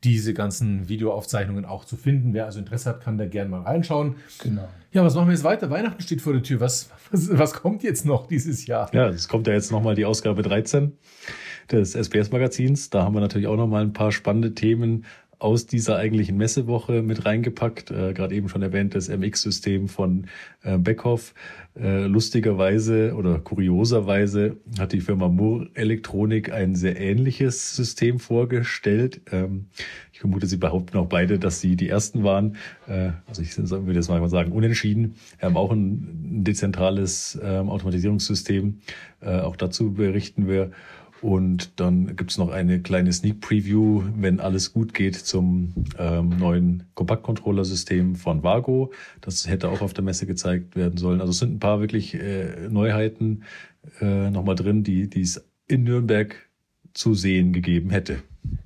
diese 0.03 0.33
ganzen 0.33 0.87
Videoaufzeichnungen 0.87 1.65
auch 1.65 1.83
zu 1.83 1.97
finden. 1.97 2.33
Wer 2.33 2.45
also 2.45 2.59
Interesse 2.59 2.89
hat, 2.89 3.01
kann 3.01 3.17
da 3.17 3.25
gerne 3.25 3.49
mal 3.49 3.61
reinschauen. 3.61 4.15
Genau. 4.39 4.67
Ja, 4.91 5.03
was 5.03 5.15
machen 5.15 5.27
wir 5.27 5.33
jetzt 5.33 5.43
weiter? 5.43 5.69
Weihnachten 5.69 6.01
steht 6.01 6.21
vor 6.21 6.33
der 6.33 6.43
Tür. 6.43 6.59
Was, 6.59 6.89
was, 7.11 7.35
was 7.37 7.53
kommt 7.53 7.83
jetzt 7.83 8.05
noch 8.05 8.27
dieses 8.27 8.67
Jahr? 8.67 8.89
Ja, 8.93 9.09
es 9.09 9.27
kommt 9.27 9.47
ja 9.47 9.53
jetzt 9.53 9.71
nochmal 9.71 9.95
die 9.95 10.05
Ausgabe 10.05 10.43
13 10.43 10.93
des 11.71 11.95
SBS-Magazins. 11.95 12.89
Da 12.89 13.03
haben 13.03 13.15
wir 13.15 13.21
natürlich 13.21 13.47
auch 13.47 13.57
nochmal 13.57 13.81
ein 13.81 13.93
paar 13.93 14.11
spannende 14.11 14.53
Themen 14.53 15.05
aus 15.39 15.67
dieser 15.67 15.97
eigentlichen 15.97 16.37
Messewoche 16.37 17.01
mit 17.01 17.25
reingepackt. 17.25 17.91
Äh, 17.91 18.13
Gerade 18.13 18.35
eben 18.35 18.49
schon 18.49 18.61
erwähnt, 18.61 18.95
das 18.95 19.09
MX-System 19.09 19.87
von 19.87 20.27
äh, 20.63 20.77
Beckhoff. 20.77 21.33
Äh, 21.79 22.07
lustigerweise 22.07 23.13
oder 23.15 23.37
kurioserweise 23.37 24.57
hat 24.79 24.93
die 24.93 25.01
Firma 25.01 25.27
Moore 25.27 25.69
Elektronik 25.75 26.51
ein 26.51 26.73
sehr 26.73 26.99
ähnliches 26.99 27.75
System 27.75 28.19
vorgestellt. 28.19 29.21
Ähm, 29.31 29.67
ich 30.11 30.19
vermute, 30.19 30.47
sie 30.47 30.57
behaupten 30.57 30.97
auch 30.97 31.05
beide, 31.05 31.37
dass 31.37 31.61
sie 31.61 31.75
die 31.75 31.89
ersten 31.89 32.23
waren. 32.23 32.55
Äh, 32.87 33.11
also 33.27 33.43
ich 33.43 33.55
würde 33.57 33.93
jetzt 33.93 34.09
mal 34.09 34.27
sagen, 34.29 34.51
unentschieden. 34.51 35.15
Wir 35.37 35.49
haben 35.49 35.57
auch 35.57 35.71
ein, 35.71 36.39
ein 36.39 36.43
dezentrales 36.43 37.39
ähm, 37.43 37.69
Automatisierungssystem. 37.69 38.79
Äh, 39.21 39.41
auch 39.41 39.55
dazu 39.55 39.93
berichten 39.93 40.47
wir. 40.47 40.71
Und 41.21 41.79
dann 41.79 42.15
gibt's 42.15 42.37
noch 42.37 42.49
eine 42.49 42.81
kleine 42.81 43.11
Sneak 43.11 43.41
Preview, 43.41 44.03
wenn 44.15 44.39
alles 44.39 44.73
gut 44.73 44.93
geht, 44.93 45.15
zum 45.15 45.73
ähm, 45.97 46.37
neuen 46.37 46.83
Kompaktcontroller-System 46.93 48.15
von 48.15 48.43
Vago. 48.43 48.91
Das 49.21 49.47
hätte 49.47 49.69
auch 49.69 49.81
auf 49.81 49.93
der 49.93 50.03
Messe 50.03 50.27
gezeigt 50.27 50.75
werden 50.75 50.97
sollen. 50.97 51.21
Also 51.21 51.31
es 51.31 51.39
sind 51.39 51.55
ein 51.55 51.59
paar 51.59 51.79
wirklich 51.79 52.13
äh, 52.13 52.69
Neuheiten 52.69 53.43
äh, 54.01 54.29
nochmal 54.29 54.55
drin, 54.55 54.83
die 54.83 55.09
es 55.19 55.43
in 55.67 55.83
Nürnberg 55.83 56.35
zu 56.93 57.13
sehen 57.13 57.53
gegeben 57.53 57.89
hätte. 57.89 58.21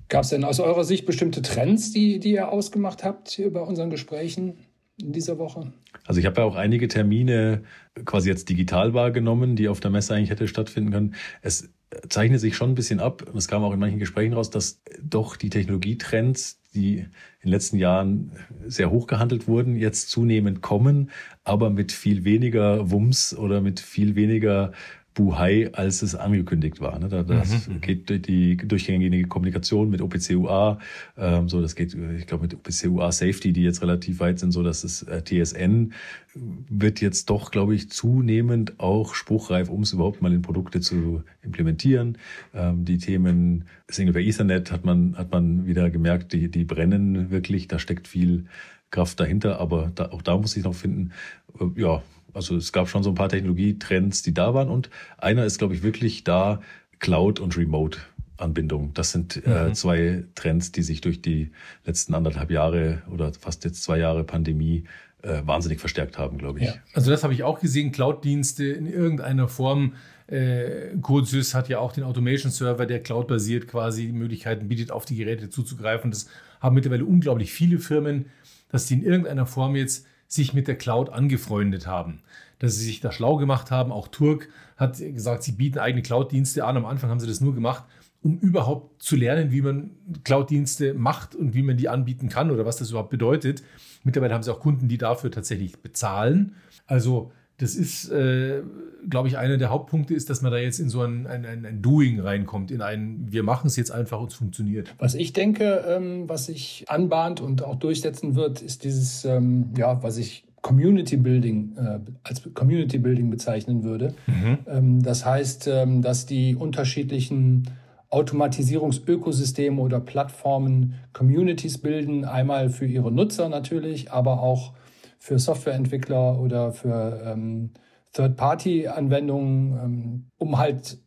Gab 0.10 0.24
es 0.24 0.30
denn 0.30 0.44
aus 0.44 0.60
eurer 0.60 0.84
Sicht 0.84 1.06
bestimmte 1.06 1.42
Trends, 1.42 1.92
die, 1.92 2.20
die 2.20 2.34
ihr 2.34 2.52
ausgemacht 2.52 3.04
habt 3.04 3.42
bei 3.54 3.62
unseren 3.62 3.90
Gesprächen 3.90 4.58
in 5.02 5.12
dieser 5.12 5.38
Woche? 5.38 5.74
Also 6.06 6.20
ich 6.20 6.26
habe 6.26 6.42
ja 6.42 6.48
auch 6.48 6.56
einige 6.56 6.88
Termine 6.88 7.64
quasi 8.06 8.30
jetzt 8.30 8.50
digital 8.50 8.94
wahrgenommen, 8.94 9.56
die 9.56 9.68
auf 9.68 9.80
der 9.80 9.92
Messe 9.92 10.16
eigentlich 10.16 10.30
hätte 10.30 10.48
stattfinden 10.48 10.92
können. 10.92 11.16
Es 11.42 11.70
zeichnet 12.10 12.40
sich 12.40 12.56
schon 12.56 12.72
ein 12.72 12.76
bisschen 12.76 13.00
ab, 13.00 13.26
es 13.36 13.48
kam 13.48 13.64
auch 13.64 13.74
in 13.74 13.80
manchen 13.80 14.00
Gesprächen 14.00 14.34
raus, 14.34 14.50
dass 14.50 14.82
doch 15.02 15.36
die 15.36 15.50
Technologietrends, 15.50 16.62
die 16.74 17.00
in 17.00 17.10
den 17.44 17.52
letzten 17.52 17.78
Jahren 17.78 18.32
sehr 18.66 18.92
hoch 18.92 19.08
gehandelt 19.08 19.48
wurden, 19.48 19.76
jetzt 19.76 20.10
zunehmend 20.10 20.62
kommen, 20.62 21.12
aber 21.44 21.70
mit 21.70 21.92
viel 21.92 22.24
weniger 22.24 22.92
Wumms 22.92 23.36
oder 23.36 23.60
mit 23.62 23.80
viel 23.80 24.16
weniger 24.16 24.72
Buhai, 25.14 25.70
als 25.74 26.02
es 26.02 26.16
angekündigt 26.16 26.80
war. 26.80 26.98
Ne? 26.98 27.10
Da, 27.10 27.24
das 27.24 27.68
mhm. 27.68 27.82
geht 27.82 28.28
die 28.28 28.56
durchgängige 28.56 29.28
Kommunikation 29.28 29.90
mit 29.90 30.02
OPC-UA, 30.02 30.80
ähm, 31.18 31.50
so 31.50 31.62
das 31.62 31.76
geht, 31.76 31.94
ich 32.18 32.28
glaube, 32.28 32.44
mit 32.44 32.54
OPC-UA 32.54 33.12
Safety, 33.12 33.52
die 33.52 33.64
jetzt 33.64 33.82
relativ 33.82 34.20
weit 34.20 34.40
sind, 34.40 34.52
so 34.52 34.64
dass 34.64 34.84
es 34.84 35.04
äh, 35.04 35.22
TSN 35.22 35.94
wird 36.34 37.02
jetzt 37.02 37.30
doch, 37.30 37.52
glaube 37.52 37.76
ich, 37.76 37.90
zunehmend 37.90 38.80
auch 38.80 39.16
spruchreif, 39.16 39.70
um 39.70 39.82
es 39.82 39.92
überhaupt 39.92 40.22
mal 40.22 40.32
in 40.32 40.42
Produkte 40.42 40.80
zu 40.80 41.24
implementieren. 41.42 42.18
Ähm, 42.54 42.86
die 42.86 42.98
Themen 42.98 43.66
Single 43.90 44.14
by 44.14 44.26
Ethernet 44.26 44.72
hat 44.72 44.86
man, 44.86 45.18
hat 45.18 45.32
man 45.32 45.66
wieder 45.66 45.90
gemerkt, 45.90 46.32
die, 46.32 46.50
die 46.50 46.64
brennen 46.64 47.32
wirklich, 47.32 47.68
da 47.68 47.80
steckt 47.80 48.08
viel 48.08 48.46
Kraft 48.92 49.20
dahinter, 49.20 49.60
aber 49.60 49.92
da, 49.96 50.12
auch 50.12 50.22
da 50.22 50.38
muss 50.38 50.56
ich 50.56 50.64
noch 50.64 50.76
finden, 50.76 51.12
äh, 51.60 51.82
ja, 51.82 52.02
also 52.34 52.56
es 52.56 52.72
gab 52.72 52.88
schon 52.90 53.04
so 53.04 53.10
ein 53.10 53.16
paar 53.16 53.30
Technologietrends, 53.30 54.24
die 54.24 54.34
da 54.34 54.54
waren 54.54 54.70
und 54.70 54.90
einer 55.18 55.46
ist, 55.46 55.58
glaube 55.58 55.76
ich, 55.76 55.84
wirklich 55.84 56.24
da 56.24 56.62
Cloud 57.00 57.40
und 57.40 57.58
Remote. 57.58 58.00
Anbindung. 58.38 58.92
Das 58.96 59.12
sind 59.12 59.46
äh, 59.46 59.68
mhm. 59.68 59.74
zwei 59.76 60.24
Trends, 60.34 60.72
die 60.72 60.82
sich 60.82 61.02
durch 61.02 61.22
die 61.22 61.52
letzten 61.86 62.16
anderthalb 62.16 62.50
Jahre 62.50 63.04
oder 63.12 63.32
fast 63.34 63.64
jetzt 63.66 63.84
zwei 63.84 64.00
Jahre 64.00 64.24
Pandemie 64.24 64.86
äh, 65.22 65.42
wahnsinnig 65.46 65.80
verstärkt 65.80 66.18
haben, 66.18 66.38
glaube 66.38 66.60
ich. 66.60 66.66
Ja. 66.66 66.74
Also 66.94 67.12
das 67.12 67.24
habe 67.24 67.34
ich 67.34 67.44
auch 67.44 67.60
gesehen, 67.60 67.92
Cloud-Dienste 67.92 68.66
in 68.66 68.88
irgendeiner 68.88 69.48
Form. 69.48 69.94
Äh, 70.28 70.98
CodeSys 71.02 71.54
hat 71.54 71.70
ja 71.70 71.80
auch 71.80 71.92
den 71.92 72.04
Automation-Server, 72.04 72.86
der 72.86 73.04
cloud-basiert 73.04 73.68
quasi 73.68 74.08
die 74.08 74.14
Möglichkeiten 74.14 74.68
bietet, 74.68 74.92
auf 74.92 75.06
die 75.06 75.16
Geräte 75.16 75.50
zuzugreifen. 75.50 76.12
Das 76.12 76.28
haben 76.60 76.74
mittlerweile 76.74 77.06
unglaublich 77.06 77.52
viele 77.52 77.80
Firmen, 77.80 78.28
dass 78.70 78.86
die 78.86 78.96
in 78.96 79.04
irgendeiner 79.04 79.46
Form 79.46 79.76
jetzt 79.76 80.08
sich 80.32 80.54
mit 80.54 80.68
der 80.68 80.78
Cloud 80.78 81.10
angefreundet 81.10 81.88
haben. 81.88 82.22
Dass 82.60 82.78
sie 82.78 82.86
sich 82.86 83.02
da 83.02 83.12
schlau 83.12 83.36
gemacht 83.36 83.70
haben. 83.70 83.92
Auch 83.92 84.08
Turk 84.08 84.48
hat 84.78 84.98
gesagt, 84.98 85.44
sie 85.44 85.52
bieten 85.52 85.78
eigene 85.78 86.02
Cloud-Dienste 86.02 86.64
an. 86.66 86.78
Am 86.78 86.86
Anfang 86.86 87.10
haben 87.10 87.20
sie 87.20 87.28
das 87.28 87.42
nur 87.42 87.54
gemacht, 87.54 87.84
um 88.22 88.38
überhaupt 88.40 89.04
zu 89.04 89.18
lernen, 89.18 89.52
wie 89.52 89.62
man 89.62 89.92
Cloud-Dienste 90.24 90.94
macht 90.94 91.36
und 91.36 91.54
wie 91.54 91.64
man 91.64 91.76
die 91.76 91.90
anbieten 91.90 92.30
kann 92.30 92.50
oder 92.50 92.66
was 92.66 92.78
das 92.78 92.92
überhaupt 92.92 93.10
bedeutet. 93.10 93.62
Mittlerweile 94.04 94.34
haben 94.34 94.44
sie 94.44 94.54
auch 94.54 94.62
Kunden, 94.62 94.88
die 94.88 94.98
dafür 94.98 95.32
tatsächlich 95.32 95.82
bezahlen. 95.82 96.56
Also 96.88 97.32
das 97.62 97.76
ist, 97.76 98.10
äh, 98.10 98.64
glaube 99.08 99.28
ich, 99.28 99.38
einer 99.38 99.58
der 99.58 99.70
Hauptpunkte 99.70 100.16
ist, 100.16 100.30
dass 100.30 100.42
man 100.42 100.52
da 100.52 100.58
jetzt 100.58 100.80
in 100.80 100.90
so 100.90 101.02
ein, 101.02 101.28
ein, 101.28 101.46
ein 101.46 101.82
Doing 101.82 102.20
reinkommt, 102.20 102.72
in 102.72 102.82
ein, 102.82 103.28
wir 103.30 103.44
machen 103.44 103.68
es 103.68 103.76
jetzt 103.76 103.92
einfach 103.92 104.20
und 104.20 104.32
es 104.32 104.34
funktioniert. 104.34 104.94
Was 104.98 105.14
ich 105.14 105.32
denke, 105.34 105.86
ähm, 105.88 106.28
was 106.28 106.48
sich 106.48 106.86
anbahnt 106.88 107.40
und 107.40 107.64
auch 107.64 107.76
durchsetzen 107.76 108.36
wird, 108.36 108.62
ist 108.62 108.84
dieses, 108.84 109.26
ähm, 109.26 109.74
ja, 109.78 110.02
was 110.02 110.18
ich 110.18 110.44
Community 110.62 111.18
Building 111.18 111.76
äh, 111.78 112.00
als 112.24 112.42
Community 112.54 112.98
Building 112.98 113.30
bezeichnen 113.30 113.84
würde. 113.84 114.14
Mhm. 114.26 114.58
Ähm, 114.68 115.04
das 115.04 115.26
heißt, 115.26 115.68
ähm, 115.68 116.02
dass 116.02 116.26
die 116.26 116.56
unterschiedlichen 116.56 117.70
Automatisierungsökosysteme 118.10 119.82
oder 119.82 120.00
Plattformen 120.00 120.96
Communities 121.14 121.78
bilden, 121.78 122.26
einmal 122.26 122.70
für 122.70 122.86
ihre 122.86 123.12
Nutzer 123.12 123.50
natürlich, 123.50 124.12
aber 124.12 124.42
auch 124.42 124.74
für 125.22 125.38
Softwareentwickler 125.38 126.40
oder 126.40 126.74
für 126.74 127.22
ähm, 127.24 127.70
Third-Party-Anwendungen, 128.14 129.78
ähm, 129.78 130.26
um 130.40 130.58
halt 130.58 130.98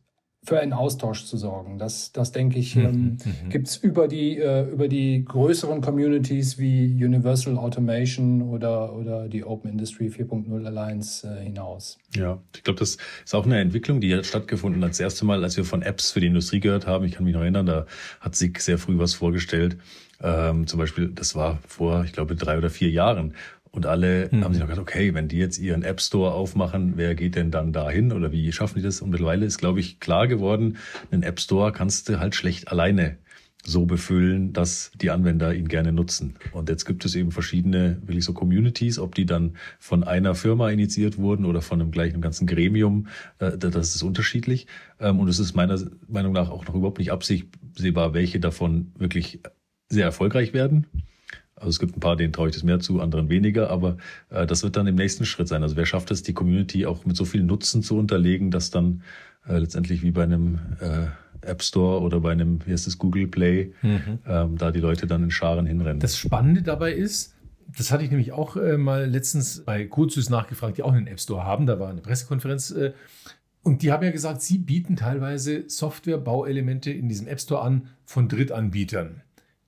für 0.44 0.60
einen 0.60 0.72
Austausch 0.72 1.24
zu 1.24 1.36
sorgen. 1.36 1.78
Das, 1.78 2.12
das 2.12 2.30
denke 2.30 2.60
ich, 2.60 2.76
ähm, 2.76 2.84
mhm. 2.84 3.18
mhm. 3.44 3.48
gibt 3.50 3.66
es 3.66 3.76
über 3.76 4.06
die, 4.06 4.38
äh, 4.38 4.70
über 4.70 4.86
die 4.86 5.24
größeren 5.24 5.80
Communities 5.80 6.58
wie 6.58 7.04
Universal 7.04 7.58
Automation 7.58 8.42
oder, 8.42 8.94
oder 8.94 9.28
die 9.28 9.42
Open 9.42 9.68
Industry 9.68 10.06
4.0 10.06 10.64
Alliance 10.64 11.26
äh, 11.26 11.42
hinaus. 11.42 11.98
Ja, 12.14 12.40
ich 12.54 12.62
glaube, 12.62 12.78
das 12.78 12.98
ist 13.24 13.34
auch 13.34 13.46
eine 13.46 13.58
Entwicklung, 13.58 14.00
die 14.00 14.14
hat 14.14 14.26
stattgefunden 14.26 14.80
hat. 14.84 14.90
Das 14.90 15.00
erste 15.00 15.24
Mal, 15.24 15.42
als 15.42 15.56
wir 15.56 15.64
von 15.64 15.82
Apps 15.82 16.12
für 16.12 16.20
die 16.20 16.28
Industrie 16.28 16.60
gehört 16.60 16.86
haben. 16.86 17.04
Ich 17.04 17.12
kann 17.12 17.24
mich 17.24 17.34
noch 17.34 17.42
erinnern, 17.42 17.66
da 17.66 17.86
hat 18.20 18.36
SIG 18.36 18.60
sehr 18.60 18.78
früh 18.78 18.96
was 18.96 19.14
vorgestellt. 19.14 19.78
Ähm, 20.22 20.68
zum 20.68 20.78
Beispiel, 20.78 21.08
das 21.08 21.34
war 21.34 21.58
vor, 21.66 22.04
ich 22.04 22.12
glaube, 22.12 22.36
drei 22.36 22.58
oder 22.58 22.70
vier 22.70 22.90
Jahren. 22.90 23.34
Und 23.74 23.86
alle 23.86 24.28
mhm. 24.30 24.44
haben 24.44 24.54
sich 24.54 24.60
noch 24.60 24.68
gedacht, 24.68 24.82
okay, 24.82 25.14
wenn 25.14 25.26
die 25.26 25.38
jetzt 25.38 25.58
ihren 25.58 25.82
App 25.82 26.00
Store 26.00 26.32
aufmachen, 26.32 26.92
wer 26.94 27.16
geht 27.16 27.34
denn 27.34 27.50
dann 27.50 27.72
dahin 27.72 28.12
oder 28.12 28.30
wie 28.30 28.52
schaffen 28.52 28.78
die 28.78 28.84
das? 28.84 29.00
Und 29.00 29.10
mittlerweile 29.10 29.44
ist, 29.44 29.58
glaube 29.58 29.80
ich, 29.80 29.98
klar 29.98 30.28
geworden, 30.28 30.76
einen 31.10 31.24
App 31.24 31.40
Store 31.40 31.72
kannst 31.72 32.08
du 32.08 32.20
halt 32.20 32.36
schlecht 32.36 32.68
alleine 32.68 33.18
so 33.64 33.84
befüllen, 33.84 34.52
dass 34.52 34.92
die 34.94 35.10
Anwender 35.10 35.52
ihn 35.54 35.66
gerne 35.66 35.90
nutzen. 35.90 36.36
Und 36.52 36.68
jetzt 36.68 36.84
gibt 36.84 37.04
es 37.04 37.16
eben 37.16 37.32
verschiedene, 37.32 37.98
wirklich 38.02 38.24
so 38.24 38.32
Communities, 38.32 39.00
ob 39.00 39.16
die 39.16 39.26
dann 39.26 39.56
von 39.80 40.04
einer 40.04 40.36
Firma 40.36 40.70
initiiert 40.70 41.18
wurden 41.18 41.44
oder 41.44 41.60
von 41.60 41.80
einem 41.80 41.90
gleichen 41.90 42.20
ganzen 42.20 42.46
Gremium, 42.46 43.08
äh, 43.40 43.58
das 43.58 43.96
ist 43.96 44.02
unterschiedlich. 44.04 44.68
Ähm, 45.00 45.18
und 45.18 45.26
es 45.26 45.40
ist 45.40 45.56
meiner 45.56 45.80
Meinung 46.06 46.32
nach 46.32 46.48
auch 46.48 46.64
noch 46.64 46.76
überhaupt 46.76 46.98
nicht 46.98 47.10
absehbar, 47.10 48.14
welche 48.14 48.38
davon 48.38 48.92
wirklich 48.96 49.40
sehr 49.88 50.04
erfolgreich 50.04 50.52
werden. 50.52 50.86
Also 51.64 51.76
es 51.76 51.78
gibt 51.78 51.96
ein 51.96 52.00
paar, 52.00 52.16
denen 52.16 52.32
traue 52.32 52.48
ich 52.48 52.54
das 52.54 52.62
mehr 52.62 52.78
zu, 52.78 53.00
anderen 53.00 53.30
weniger, 53.30 53.70
aber 53.70 53.96
äh, 54.30 54.46
das 54.46 54.62
wird 54.62 54.76
dann 54.76 54.86
im 54.86 54.96
nächsten 54.96 55.24
Schritt 55.24 55.48
sein. 55.48 55.62
Also 55.62 55.76
wer 55.76 55.86
schafft 55.86 56.10
es, 56.10 56.22
die 56.22 56.34
Community 56.34 56.84
auch 56.84 57.06
mit 57.06 57.16
so 57.16 57.24
viel 57.24 57.42
Nutzen 57.42 57.82
zu 57.82 57.98
unterlegen, 57.98 58.50
dass 58.50 58.70
dann 58.70 59.02
äh, 59.48 59.58
letztendlich 59.58 60.02
wie 60.02 60.10
bei 60.10 60.24
einem 60.24 60.58
äh, 60.80 61.06
App 61.40 61.62
Store 61.62 62.02
oder 62.02 62.20
bei 62.20 62.32
einem, 62.32 62.60
wie 62.66 62.72
heißt 62.72 62.86
es, 62.86 62.98
Google 62.98 63.28
Play, 63.28 63.72
mhm. 63.82 64.18
ähm, 64.26 64.58
da 64.58 64.70
die 64.70 64.80
Leute 64.80 65.06
dann 65.06 65.24
in 65.24 65.30
Scharen 65.30 65.66
hinrennen. 65.66 66.00
Das 66.00 66.18
Spannende 66.18 66.62
dabei 66.62 66.92
ist, 66.92 67.34
das 67.76 67.90
hatte 67.90 68.04
ich 68.04 68.10
nämlich 68.10 68.32
auch 68.32 68.56
äh, 68.56 68.76
mal 68.76 69.06
letztens 69.06 69.64
bei 69.64 69.86
Kurzsüß 69.86 70.28
nachgefragt, 70.28 70.76
die 70.76 70.82
auch 70.82 70.92
einen 70.92 71.06
App 71.06 71.20
Store 71.20 71.44
haben. 71.44 71.66
Da 71.66 71.80
war 71.80 71.88
eine 71.88 72.02
Pressekonferenz. 72.02 72.70
Äh, 72.72 72.92
und 73.62 73.80
die 73.80 73.90
haben 73.90 74.04
ja 74.04 74.10
gesagt, 74.10 74.42
sie 74.42 74.58
bieten 74.58 74.96
teilweise 74.96 75.64
Software-Bauelemente 75.68 76.90
in 76.90 77.08
diesem 77.08 77.26
App 77.26 77.40
Store 77.40 77.62
an 77.62 77.88
von 78.04 78.28
Drittanbietern 78.28 79.22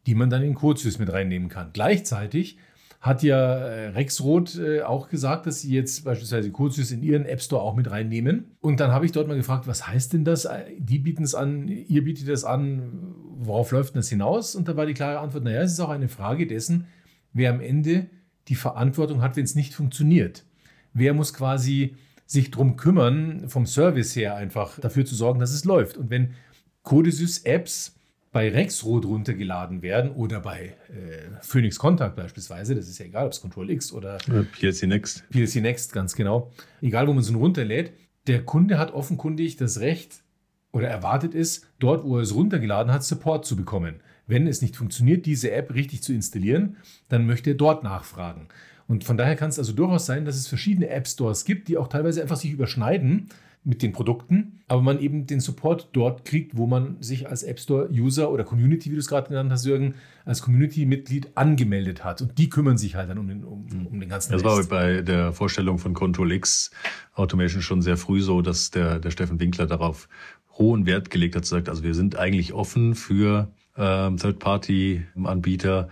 die 0.07 0.15
man 0.15 0.31
dann 0.31 0.43
in 0.43 0.55
Codesys 0.55 0.99
mit 0.99 1.13
reinnehmen 1.13 1.49
kann. 1.49 1.71
Gleichzeitig 1.73 2.59
hat 3.01 3.23
ja 3.23 3.39
äh, 3.39 3.89
Rexroth 3.89 4.59
äh, 4.59 4.83
auch 4.83 5.09
gesagt, 5.09 5.47
dass 5.47 5.61
sie 5.61 5.73
jetzt 5.73 6.05
beispielsweise 6.05 6.51
Codesys 6.51 6.91
in 6.91 7.03
ihren 7.03 7.27
App 7.27 7.41
Store 7.41 7.63
auch 7.63 7.77
mit 7.77 7.91
reinnehmen. 7.91 8.57
Und 8.61 8.81
dann 8.81 8.91
habe 8.91 9.05
ich 9.05 9.13
dort 9.13 9.29
mal 9.29 9.37
gefragt, 9.37 9.67
was 9.67 9.87
heißt 9.87 10.13
denn 10.13 10.25
das? 10.25 10.49
Die 10.79 10.99
bieten 10.99 11.23
es 11.23 11.35
an, 11.35 11.69
ihr 11.69 12.05
bietet 12.05 12.29
es 12.29 12.45
an, 12.45 13.15
worauf 13.39 13.71
läuft 13.71 13.95
denn 13.95 14.01
das 14.01 14.09
hinaus? 14.09 14.57
Und 14.57 14.69
da 14.69 14.77
war 14.77 14.87
die 14.87 14.95
klare 14.95 15.21
Antwort, 15.21 15.45
naja, 15.45 15.63
es 15.63 15.73
ist 15.73 15.81
auch 15.81 15.91
eine 15.91 16.09
Frage 16.09 16.47
dessen, 16.47 16.87
wer 17.33 17.51
am 17.51 17.61
Ende 17.61 18.07
die 18.49 18.55
Verantwortung 18.55 19.23
hat, 19.23 19.37
wenn 19.37 19.45
es 19.45 19.55
nicht 19.55 19.75
funktioniert. 19.75 20.45
Wer 20.93 21.15
muss 21.15 21.35
quasi 21.35 21.97
sich 22.27 22.51
darum 22.51 22.77
kümmern, 22.77 23.49
vom 23.49 23.67
Service 23.67 24.17
her 24.17 24.35
einfach 24.35 24.81
dafür 24.81 25.05
zu 25.05 25.15
sorgen, 25.15 25.39
dass 25.39 25.53
es 25.53 25.65
läuft. 25.65 25.97
Und 25.97 26.11
wenn 26.11 26.35
Codesys 26.83 27.39
Apps 27.45 27.97
bei 28.37 28.51
Rexroth 28.51 29.07
runtergeladen 29.07 29.81
werden 29.81 30.11
oder 30.11 30.41
bei 30.41 30.75
äh, 30.91 31.41
Phoenix 31.41 31.79
Contact 31.79 32.17
beispielsweise, 32.17 32.75
das 32.75 32.87
ist 32.87 32.99
ja 32.99 33.07
egal, 33.07 33.25
ob 33.25 33.33
es 33.33 33.41
Control 33.41 33.71
X 33.71 33.95
oder 33.95 34.19
PLC 34.19 34.83
Next. 34.83 35.25
PLC 35.31 35.63
Next, 35.63 35.95
ganz 35.95 36.15
genau. 36.15 36.53
Egal, 36.83 37.09
wo 37.09 37.15
man 37.15 37.23
es 37.23 37.35
runterlädt, 37.35 37.95
der 38.27 38.45
Kunde 38.45 38.77
hat 38.77 38.93
offenkundig 38.93 39.57
das 39.57 39.81
Recht 39.81 40.23
oder 40.71 40.87
erwartet 40.87 41.35
es, 41.35 41.63
dort, 41.79 42.05
wo 42.05 42.19
er 42.19 42.25
es 42.25 42.35
runtergeladen 42.35 42.93
hat, 42.93 43.05
Support 43.05 43.47
zu 43.47 43.57
bekommen. 43.57 44.03
Wenn 44.27 44.47
es 44.47 44.61
nicht 44.61 44.77
funktioniert, 44.77 45.25
diese 45.25 45.53
App 45.53 45.73
richtig 45.73 46.03
zu 46.03 46.13
installieren, 46.13 46.77
dann 47.09 47.27
möchte 47.27 47.53
er 47.53 47.57
dort 47.57 47.85
nachfragen. 47.85 48.49
Und 48.87 49.05
von 49.05 49.17
daher 49.17 49.37
kann 49.37 49.49
es 49.49 49.59
also 49.59 49.73
durchaus 49.73 50.05
sein, 50.05 50.27
dass 50.27 50.37
es 50.37 50.47
verschiedene 50.47 50.91
App 50.91 51.09
Stores 51.09 51.47
gibt, 51.47 51.69
die 51.69 51.79
auch 51.79 51.89
teilweise 51.89 52.21
einfach 52.21 52.37
sich 52.37 52.51
überschneiden 52.51 53.31
mit 53.67 53.83
den 53.83 53.93
Produkten, 53.93 54.61
aber 54.69 54.81
man 54.81 55.01
eben 55.01 55.27
den 55.27 55.41
Support 55.41 55.89
dort 55.93 56.25
kriegt, 56.25 56.57
wo 56.57 56.69
man 56.69 57.03
sich 57.03 57.29
als 57.29 57.43
App 57.43 57.59
Store 57.59 57.89
User 57.91 58.31
oder 58.31 58.45
Community, 58.45 58.91
wie 58.91 58.95
du 58.95 59.01
es 59.01 59.09
gerade 59.09 59.29
genannt 59.29 59.51
hast, 59.51 59.67
Jürgen, 59.67 59.95
als 60.25 60.41
Community-Mitglied 60.41 61.37
angemeldet 61.37 62.05
hat. 62.05 62.23
Und 62.23 62.39
die 62.39 62.49
kümmern 62.49 62.79
sich 62.79 62.95
halt 62.95 63.11
dann 63.11 63.19
um 63.19 63.27
den, 63.27 63.45
um, 63.45 63.67
um 63.91 63.99
den 63.99 64.09
ganzen 64.09 64.33
Das 64.33 64.45
Rest. 64.45 64.71
war 64.71 64.81
bei 64.81 65.03
der 65.03 65.33
Vorstellung 65.33 65.79
von 65.79 65.95
Control 65.95 66.31
X 66.33 66.71
Automation 67.15 67.61
schon 67.61 67.83
sehr 67.83 67.97
früh 67.97 68.21
so, 68.21 68.41
dass 68.41 68.71
der, 68.71 69.01
der 69.01 69.11
Steffen 69.11 69.41
Winkler 69.41 69.67
darauf 69.67 70.09
hohen 70.53 70.87
Wert 70.87 71.11
gelegt 71.11 71.35
hat, 71.35 71.45
sagt, 71.45 71.69
also 71.69 71.83
wir 71.83 71.95
sind 71.95 72.17
eigentlich 72.17 72.53
offen 72.53 72.95
für 72.95 73.51
ähm, 73.77 74.17
Third-Party-Anbieter, 74.17 75.89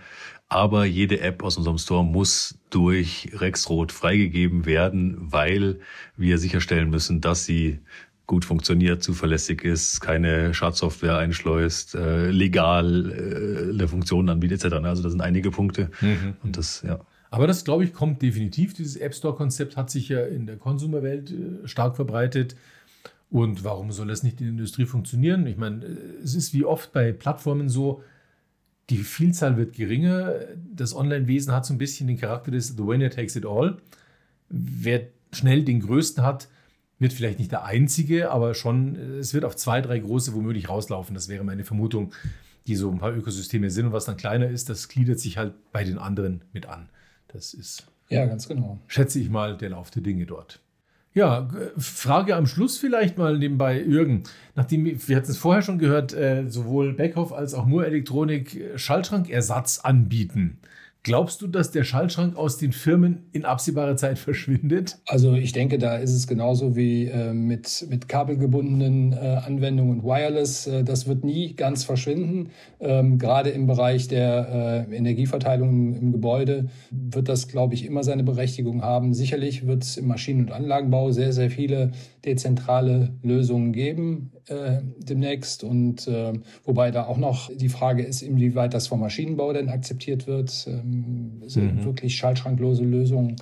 aber 0.47 0.85
jede 0.85 1.19
App 1.21 1.43
aus 1.43 1.57
unserem 1.57 1.77
Store 1.77 2.03
muss 2.03 2.57
durch 2.69 3.29
Rexroth 3.33 3.91
freigegeben 3.91 4.65
werden, 4.65 5.17
weil 5.19 5.79
wir 6.17 6.37
sicherstellen 6.37 6.89
müssen, 6.89 7.21
dass 7.21 7.45
sie 7.45 7.79
gut 8.27 8.45
funktioniert, 8.45 9.03
zuverlässig 9.03 9.63
ist, 9.63 10.01
keine 10.01 10.53
Schadsoftware 10.53 11.17
einschleust, 11.17 11.95
äh, 11.95 12.29
legal 12.29 13.11
äh, 13.11 13.69
eine 13.71 13.87
Funktion 13.87 14.29
anbietet, 14.29 14.63
etc. 14.65 14.77
Also 14.83 15.03
das 15.03 15.11
sind 15.11 15.21
einige 15.21 15.51
Punkte. 15.51 15.91
Mhm. 16.01 16.35
Und 16.43 16.57
das, 16.57 16.81
ja. 16.81 16.99
Aber 17.29 17.47
das, 17.47 17.63
glaube 17.65 17.83
ich, 17.83 17.93
kommt 17.93 18.21
definitiv. 18.21 18.73
Dieses 18.73 18.95
App 18.95 19.13
Store-Konzept 19.13 19.77
hat 19.77 19.89
sich 19.89 20.09
ja 20.09 20.25
in 20.25 20.45
der 20.45 20.57
Konsumerwelt 20.57 21.31
äh, 21.31 21.67
stark 21.67 21.95
verbreitet. 21.95 22.55
Und 23.29 23.63
warum 23.63 23.91
soll 23.91 24.07
das 24.07 24.23
nicht 24.23 24.39
in 24.39 24.47
der 24.47 24.51
Industrie 24.51 24.85
funktionieren? 24.85 25.45
Ich 25.45 25.57
meine, 25.57 25.85
äh, 25.85 26.23
es 26.23 26.33
ist 26.33 26.53
wie 26.53 26.65
oft 26.65 26.93
bei 26.93 27.11
Plattformen 27.11 27.69
so, 27.69 28.01
die 28.89 28.97
Vielzahl 28.97 29.57
wird 29.57 29.73
geringer. 29.73 30.33
Das 30.73 30.95
Online-Wesen 30.95 31.53
hat 31.53 31.65
so 31.65 31.73
ein 31.73 31.77
bisschen 31.77 32.07
den 32.07 32.17
Charakter 32.17 32.51
des 32.51 32.69
The 32.69 32.85
Winner 32.85 33.09
Takes 33.09 33.35
It 33.35 33.45
All. 33.45 33.77
Wer 34.49 35.07
schnell 35.31 35.63
den 35.63 35.79
größten 35.81 36.23
hat, 36.23 36.47
wird 36.99 37.13
vielleicht 37.13 37.39
nicht 37.39 37.51
der 37.51 37.65
einzige, 37.65 38.31
aber 38.31 38.53
schon, 38.53 38.95
es 38.95 39.33
wird 39.33 39.43
auf 39.43 39.55
zwei, 39.55 39.81
drei 39.81 39.99
große 39.99 40.33
womöglich 40.33 40.69
rauslaufen. 40.69 41.13
Das 41.13 41.27
wäre 41.27 41.43
meine 41.43 41.63
Vermutung, 41.63 42.13
die 42.67 42.75
so 42.75 42.89
ein 42.89 42.99
paar 42.99 43.15
Ökosysteme 43.15 43.69
sind. 43.69 43.87
Und 43.87 43.91
was 43.91 44.05
dann 44.05 44.17
kleiner 44.17 44.47
ist, 44.47 44.69
das 44.69 44.87
gliedert 44.87 45.19
sich 45.19 45.37
halt 45.37 45.53
bei 45.71 45.83
den 45.83 45.97
anderen 45.97 46.43
mit 46.53 46.67
an. 46.67 46.89
Das 47.27 47.53
ist, 47.53 47.87
ja, 48.09 48.25
ganz 48.25 48.47
genau. 48.47 48.79
Schätze 48.87 49.19
ich 49.19 49.29
mal, 49.29 49.57
der 49.57 49.71
Lauf 49.71 49.91
der 49.91 50.03
Dinge 50.03 50.25
dort. 50.25 50.61
Ja, 51.15 51.47
Frage 51.77 52.35
am 52.35 52.45
Schluss 52.45 52.77
vielleicht 52.77 53.17
mal 53.17 53.37
nebenbei, 53.37 53.81
Jürgen. 53.81 54.23
Nachdem 54.53 54.83
wir 54.85 55.15
hatten 55.15 55.31
es 55.31 55.37
vorher 55.37 55.61
schon 55.61 55.79
gehört, 55.79 56.13
äh, 56.13 56.49
sowohl 56.49 56.91
Beckhoff 56.91 57.31
als 57.31 57.53
auch 57.53 57.65
Moore 57.65 57.85
Elektronik 57.85 58.53
äh, 58.53 58.77
Schaltschrankersatz 58.77 59.79
anbieten. 59.79 60.57
Glaubst 61.05 61.43
du, 61.43 61.45
dass 61.45 61.69
der 61.69 61.83
Schaltschrank 61.83 62.35
aus 62.35 62.57
den 62.57 62.71
Firmen 62.71 63.27
in 63.31 63.45
absehbarer 63.45 63.95
Zeit 63.95 64.17
verschwindet? 64.17 64.97
Also 65.05 65.35
ich 65.35 65.51
denke, 65.51 65.77
da 65.77 65.97
ist 65.97 66.11
es 66.11 66.25
genauso 66.25 66.75
wie 66.75 67.05
äh, 67.05 67.31
mit, 67.31 67.85
mit 67.91 68.09
kabelgebundenen 68.09 69.13
äh, 69.13 69.17
Anwendungen 69.45 69.99
und 69.99 70.03
Wireless. 70.03 70.65
Äh, 70.65 70.83
das 70.83 71.05
wird 71.05 71.23
nie 71.23 71.53
ganz 71.53 71.83
verschwinden. 71.83 72.49
Ähm, 72.79 73.19
gerade 73.19 73.51
im 73.51 73.67
Bereich 73.67 74.07
der 74.07 74.87
äh, 74.89 74.95
Energieverteilung 74.95 75.93
im 75.93 76.11
Gebäude 76.11 76.69
wird 76.89 77.29
das, 77.29 77.49
glaube 77.49 77.75
ich, 77.75 77.85
immer 77.85 78.03
seine 78.03 78.23
Berechtigung 78.23 78.81
haben. 78.81 79.13
Sicherlich 79.13 79.67
wird 79.67 79.83
es 79.83 79.97
im 79.97 80.07
Maschinen- 80.07 80.45
und 80.45 80.51
Anlagenbau 80.51 81.11
sehr, 81.11 81.33
sehr 81.33 81.51
viele 81.51 81.91
dezentrale 82.25 83.13
Lösungen 83.21 83.73
geben 83.73 84.31
äh, 84.47 84.81
demnächst. 84.97 85.63
Und 85.63 86.07
äh, 86.07 86.33
wobei 86.63 86.91
da 86.91 87.05
auch 87.05 87.17
noch 87.17 87.49
die 87.53 87.69
Frage 87.69 88.03
ist, 88.03 88.21
inwieweit 88.21 88.73
das 88.73 88.87
vom 88.87 88.99
Maschinenbau 88.99 89.53
denn 89.53 89.69
akzeptiert 89.69 90.27
wird. 90.27 90.67
Ähm, 90.67 91.41
sind 91.45 91.77
mhm. 91.77 91.85
wirklich 91.85 92.15
schaltschranklose 92.15 92.83
Lösungen. 92.83 93.35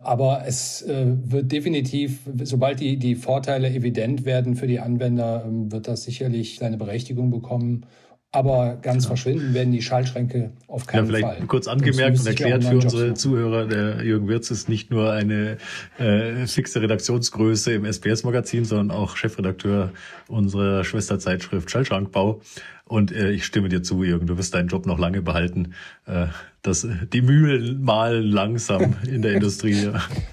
Aber 0.00 0.44
es 0.46 0.82
äh, 0.82 1.06
wird 1.06 1.50
definitiv, 1.50 2.20
sobald 2.44 2.80
die, 2.80 2.96
die 2.98 3.16
Vorteile 3.16 3.68
evident 3.68 4.24
werden 4.24 4.54
für 4.54 4.68
die 4.68 4.78
Anwender, 4.78 5.44
ähm, 5.46 5.72
wird 5.72 5.88
das 5.88 6.04
sicherlich 6.04 6.58
seine 6.58 6.76
Berechtigung 6.76 7.30
bekommen. 7.30 7.84
Aber 8.30 8.76
ganz 8.82 9.04
ja. 9.04 9.08
verschwinden 9.08 9.54
werden 9.54 9.72
die 9.72 9.80
Schaltschränke 9.80 10.52
auf 10.66 10.86
keinen 10.86 11.06
Fall. 11.06 11.20
Ja, 11.20 11.28
vielleicht 11.30 11.48
kurz 11.48 11.66
angemerkt 11.66 12.18
und 12.20 12.26
erklärt 12.26 12.62
für 12.62 12.76
unsere 12.76 13.14
Zuhörer, 13.14 13.66
der 13.66 14.04
Jürgen 14.04 14.28
Wirz 14.28 14.50
ist 14.50 14.68
nicht 14.68 14.90
nur 14.90 15.12
eine 15.12 15.56
äh, 15.98 16.46
fixe 16.46 16.82
Redaktionsgröße 16.82 17.72
im 17.72 17.86
SPS-Magazin, 17.86 18.66
sondern 18.66 18.90
auch 18.90 19.16
Chefredakteur 19.16 19.92
unserer 20.28 20.84
Schwesterzeitschrift 20.84 21.70
Schaltschrankbau. 21.70 22.42
Und 22.84 23.12
äh, 23.12 23.30
ich 23.30 23.46
stimme 23.46 23.70
dir 23.70 23.82
zu, 23.82 24.02
Jürgen, 24.02 24.26
du 24.26 24.36
wirst 24.36 24.54
deinen 24.54 24.68
Job 24.68 24.84
noch 24.84 24.98
lange 24.98 25.22
behalten. 25.22 25.72
Äh, 26.04 26.26
das, 26.60 26.86
die 27.12 27.22
Mühlen 27.22 27.82
malen 27.82 28.24
langsam 28.24 28.96
in 29.06 29.22
der 29.22 29.32
Industrie. 29.36 29.88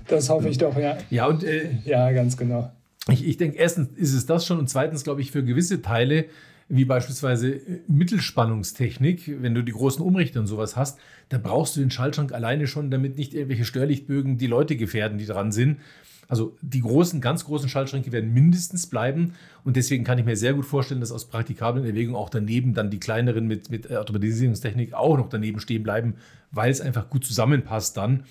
Das 0.07 0.29
hoffe 0.29 0.49
ich 0.49 0.57
doch, 0.57 0.77
ja. 0.77 0.97
Ja, 1.09 1.27
und 1.27 1.45
äh, 1.45 1.69
ja, 1.85 2.11
ganz 2.11 2.35
genau. 2.35 2.73
Ich, 3.09 3.25
ich 3.25 3.37
denke, 3.37 3.57
erstens 3.57 3.89
ist 3.97 4.13
es 4.13 4.25
das 4.25 4.45
schon 4.45 4.59
und 4.59 4.69
zweitens, 4.69 5.05
glaube 5.05 5.21
ich, 5.21 5.31
für 5.31 5.45
gewisse 5.45 5.81
Teile 5.81 6.25
wie 6.67 6.85
beispielsweise 6.85 7.53
äh, 7.53 7.81
Mittelspannungstechnik, 7.87 9.41
wenn 9.41 9.53
du 9.53 9.63
die 9.63 9.71
großen 9.71 10.03
Umrichter 10.03 10.39
und 10.39 10.47
sowas 10.47 10.75
hast, 10.75 10.99
da 11.29 11.37
brauchst 11.37 11.75
du 11.75 11.79
den 11.79 11.91
Schaltschrank 11.91 12.33
alleine 12.33 12.67
schon, 12.67 12.91
damit 12.91 13.17
nicht 13.17 13.33
irgendwelche 13.33 13.65
Störlichtbögen 13.65 14.37
die 14.37 14.47
Leute 14.47 14.75
gefährden, 14.75 15.17
die 15.17 15.25
dran 15.25 15.51
sind. 15.51 15.79
Also 16.27 16.57
die 16.61 16.81
großen, 16.81 17.21
ganz 17.21 17.45
großen 17.45 17.69
Schaltschränke 17.69 18.11
werden 18.11 18.33
mindestens 18.33 18.87
bleiben 18.87 19.33
und 19.63 19.75
deswegen 19.75 20.03
kann 20.03 20.17
ich 20.17 20.25
mir 20.25 20.35
sehr 20.35 20.55
gut 20.55 20.65
vorstellen, 20.65 20.99
dass 20.99 21.11
aus 21.11 21.27
praktikablen 21.27 21.85
Erwägungen 21.85 22.15
auch 22.15 22.31
daneben 22.31 22.73
dann 22.73 22.89
die 22.89 22.99
kleineren 22.99 23.45
mit, 23.45 23.69
mit 23.69 23.95
Automatisierungstechnik 23.95 24.95
auch 24.95 25.17
noch 25.17 25.29
daneben 25.29 25.59
stehen 25.59 25.83
bleiben, 25.83 26.15
weil 26.51 26.71
es 26.71 26.81
einfach 26.81 27.11
gut 27.11 27.25
zusammenpasst 27.25 27.95
dann. 27.97 28.23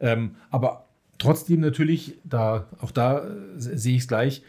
Ähm, 0.00 0.32
aber 0.50 0.88
trotzdem 1.18 1.60
natürlich, 1.60 2.18
da, 2.24 2.66
auch 2.80 2.90
da 2.90 3.18
äh, 3.18 3.30
sehe 3.56 3.94
ich 3.94 4.02
es 4.02 4.08
gleich, 4.08 4.42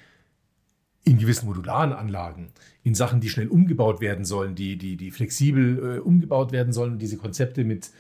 in 1.08 1.18
gewissen 1.18 1.48
modularen 1.48 1.94
Anlagen, 1.94 2.50
in 2.84 2.94
Sachen, 2.94 3.22
die 3.22 3.30
schnell 3.30 3.48
umgebaut 3.48 4.02
werden 4.02 4.26
sollen, 4.26 4.56
die, 4.56 4.78
die, 4.78 4.98
die 4.98 5.12
flexibel 5.12 5.98
äh, 5.98 6.00
umgebaut 6.00 6.52
werden 6.52 6.74
sollen, 6.74 7.00
diese 7.00 7.16
Konzepte 7.18 7.64
mit, 7.64 7.92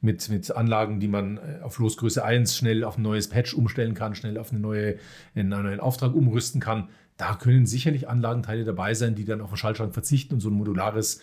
mit, 0.00 0.28
mit 0.28 0.54
Anlagen, 0.54 1.00
die 1.00 1.08
man 1.08 1.38
äh, 1.38 1.60
auf 1.62 1.78
Losgröße 1.78 2.24
1 2.24 2.56
schnell 2.56 2.84
auf 2.84 2.96
ein 2.96 3.02
neues 3.02 3.28
Patch 3.28 3.54
umstellen 3.54 3.94
kann, 3.94 4.14
schnell 4.14 4.38
auf 4.38 4.52
eine 4.52 4.60
neue, 4.60 4.98
einen 5.34 5.48
neuen 5.48 5.80
Auftrag 5.80 6.14
umrüsten 6.14 6.60
kann. 6.60 6.90
Da 7.16 7.34
können 7.34 7.66
sicherlich 7.66 8.08
Anlagenteile 8.08 8.64
dabei 8.64 8.94
sein, 8.94 9.16
die 9.16 9.24
dann 9.24 9.40
auf 9.40 9.50
den 9.50 9.56
Schaltschrank 9.56 9.92
verzichten 9.92 10.34
und 10.34 10.40
so 10.40 10.48
ein 10.48 10.54
modulares 10.54 11.22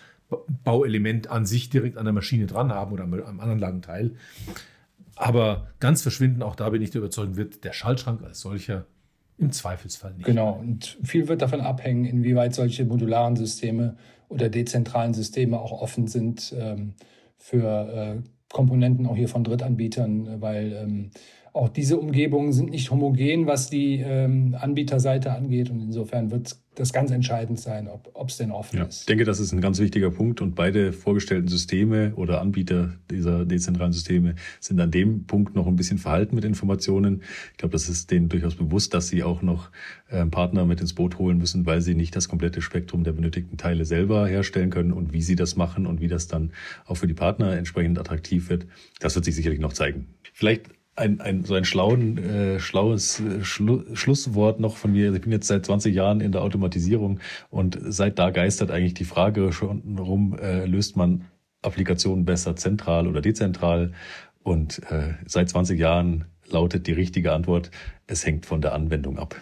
Bauelement 0.63 1.29
an 1.29 1.45
sich 1.45 1.69
direkt 1.69 1.97
an 1.97 2.05
der 2.05 2.13
Maschine 2.13 2.45
dran 2.45 2.71
haben 2.73 2.91
oder 2.91 3.03
am 3.03 3.39
Anlagenteil. 3.39 4.15
Aber 5.15 5.67
ganz 5.79 6.01
verschwinden, 6.01 6.41
auch 6.41 6.55
da 6.55 6.69
bin 6.69 6.81
ich 6.81 6.89
der 6.89 6.99
Überzeugung, 6.99 7.37
wird 7.37 7.63
der 7.63 7.73
Schaltschrank 7.73 8.21
als 8.23 8.41
solcher 8.41 8.85
im 9.41 9.51
Zweifelsfall 9.51 10.13
nicht. 10.13 10.25
Genau, 10.25 10.53
und 10.53 10.97
viel 11.03 11.27
wird 11.27 11.41
davon 11.41 11.61
abhängen, 11.61 12.05
inwieweit 12.05 12.53
solche 12.53 12.85
modularen 12.85 13.35
Systeme 13.35 13.97
oder 14.29 14.49
dezentralen 14.49 15.13
Systeme 15.13 15.59
auch 15.59 15.81
offen 15.81 16.07
sind 16.07 16.53
ähm, 16.57 16.93
für 17.37 18.21
äh, 18.21 18.29
Komponenten 18.53 19.07
auch 19.07 19.15
hier 19.15 19.27
von 19.27 19.43
Drittanbietern, 19.43 20.41
weil 20.41 20.73
ähm, 20.73 21.11
auch 21.53 21.67
diese 21.67 21.97
Umgebungen 21.97 22.53
sind 22.53 22.69
nicht 22.69 22.91
homogen, 22.91 23.45
was 23.45 23.69
die 23.69 23.99
ähm, 23.99 24.55
Anbieterseite 24.57 25.33
angeht. 25.33 25.69
Und 25.69 25.81
insofern 25.81 26.31
wird 26.31 26.55
das 26.75 26.93
ganz 26.93 27.11
entscheidend 27.11 27.59
sein, 27.59 27.89
ob 27.89 28.29
es 28.29 28.37
denn 28.37 28.51
offen 28.51 28.77
ja, 28.77 28.85
ist. 28.85 29.01
Ich 29.01 29.05
denke, 29.07 29.25
das 29.25 29.41
ist 29.41 29.51
ein 29.51 29.59
ganz 29.59 29.79
wichtiger 29.79 30.11
Punkt. 30.11 30.39
Und 30.39 30.55
beide 30.55 30.93
vorgestellten 30.93 31.49
Systeme 31.49 32.13
oder 32.15 32.39
Anbieter 32.39 32.93
dieser 33.09 33.43
dezentralen 33.43 33.91
Systeme 33.91 34.35
sind 34.61 34.79
an 34.79 34.91
dem 34.91 35.25
Punkt 35.25 35.53
noch 35.53 35.67
ein 35.67 35.75
bisschen 35.75 35.97
verhalten 35.97 36.35
mit 36.35 36.45
Informationen. 36.45 37.23
Ich 37.51 37.57
glaube, 37.57 37.73
das 37.73 37.89
ist 37.89 38.09
denen 38.11 38.29
durchaus 38.29 38.55
bewusst, 38.55 38.93
dass 38.93 39.09
sie 39.09 39.21
auch 39.21 39.41
noch 39.41 39.71
äh, 40.09 40.25
Partner 40.25 40.65
mit 40.65 40.79
ins 40.79 40.93
Boot 40.93 41.19
holen 41.19 41.37
müssen, 41.37 41.65
weil 41.65 41.81
sie 41.81 41.95
nicht 41.95 42.15
das 42.15 42.29
komplette 42.29 42.61
Spektrum 42.61 43.03
der 43.03 43.11
benötigten 43.11 43.57
Teile 43.57 43.83
selber 43.83 44.25
herstellen 44.25 44.69
können. 44.69 44.93
Und 44.93 45.11
wie 45.11 45.21
sie 45.21 45.35
das 45.35 45.57
machen 45.57 45.85
und 45.85 45.99
wie 45.99 46.07
das 46.07 46.27
dann 46.27 46.53
auch 46.85 46.95
für 46.95 47.07
die 47.07 47.13
Partner 47.13 47.57
entsprechend 47.57 47.99
attraktiv 47.99 48.49
wird, 48.49 48.67
das 49.01 49.15
wird 49.15 49.25
sich 49.25 49.35
sicherlich 49.35 49.59
noch 49.59 49.73
zeigen. 49.73 50.07
Vielleicht 50.33 50.69
ein, 50.95 51.21
ein, 51.21 51.43
so 51.43 51.55
ein 51.55 51.65
schlauen, 51.65 52.17
äh, 52.17 52.59
schlaues 52.59 53.19
äh, 53.19 53.43
Schlu 53.43 53.83
Schlusswort 53.95 54.59
noch 54.59 54.77
von 54.77 54.91
mir. 54.91 55.13
Ich 55.13 55.21
bin 55.21 55.31
jetzt 55.31 55.47
seit 55.47 55.65
20 55.65 55.95
Jahren 55.95 56.21
in 56.21 56.31
der 56.31 56.41
Automatisierung 56.41 57.19
und 57.49 57.79
seit 57.81 58.19
da 58.19 58.29
geistert 58.29 58.71
eigentlich 58.71 58.93
die 58.93 59.05
Frage 59.05 59.53
schon 59.53 59.97
rum, 59.97 60.37
äh, 60.39 60.65
löst 60.65 60.97
man 60.97 61.25
Applikationen 61.61 62.25
besser 62.25 62.55
zentral 62.55 63.07
oder 63.07 63.21
dezentral? 63.21 63.93
Und 64.43 64.81
äh, 64.91 65.13
seit 65.25 65.49
20 65.49 65.79
Jahren 65.79 66.25
lautet 66.49 66.87
die 66.87 66.93
richtige 66.93 67.31
Antwort, 67.31 67.71
es 68.07 68.25
hängt 68.25 68.45
von 68.45 68.61
der 68.61 68.73
Anwendung 68.73 69.17
ab. 69.17 69.35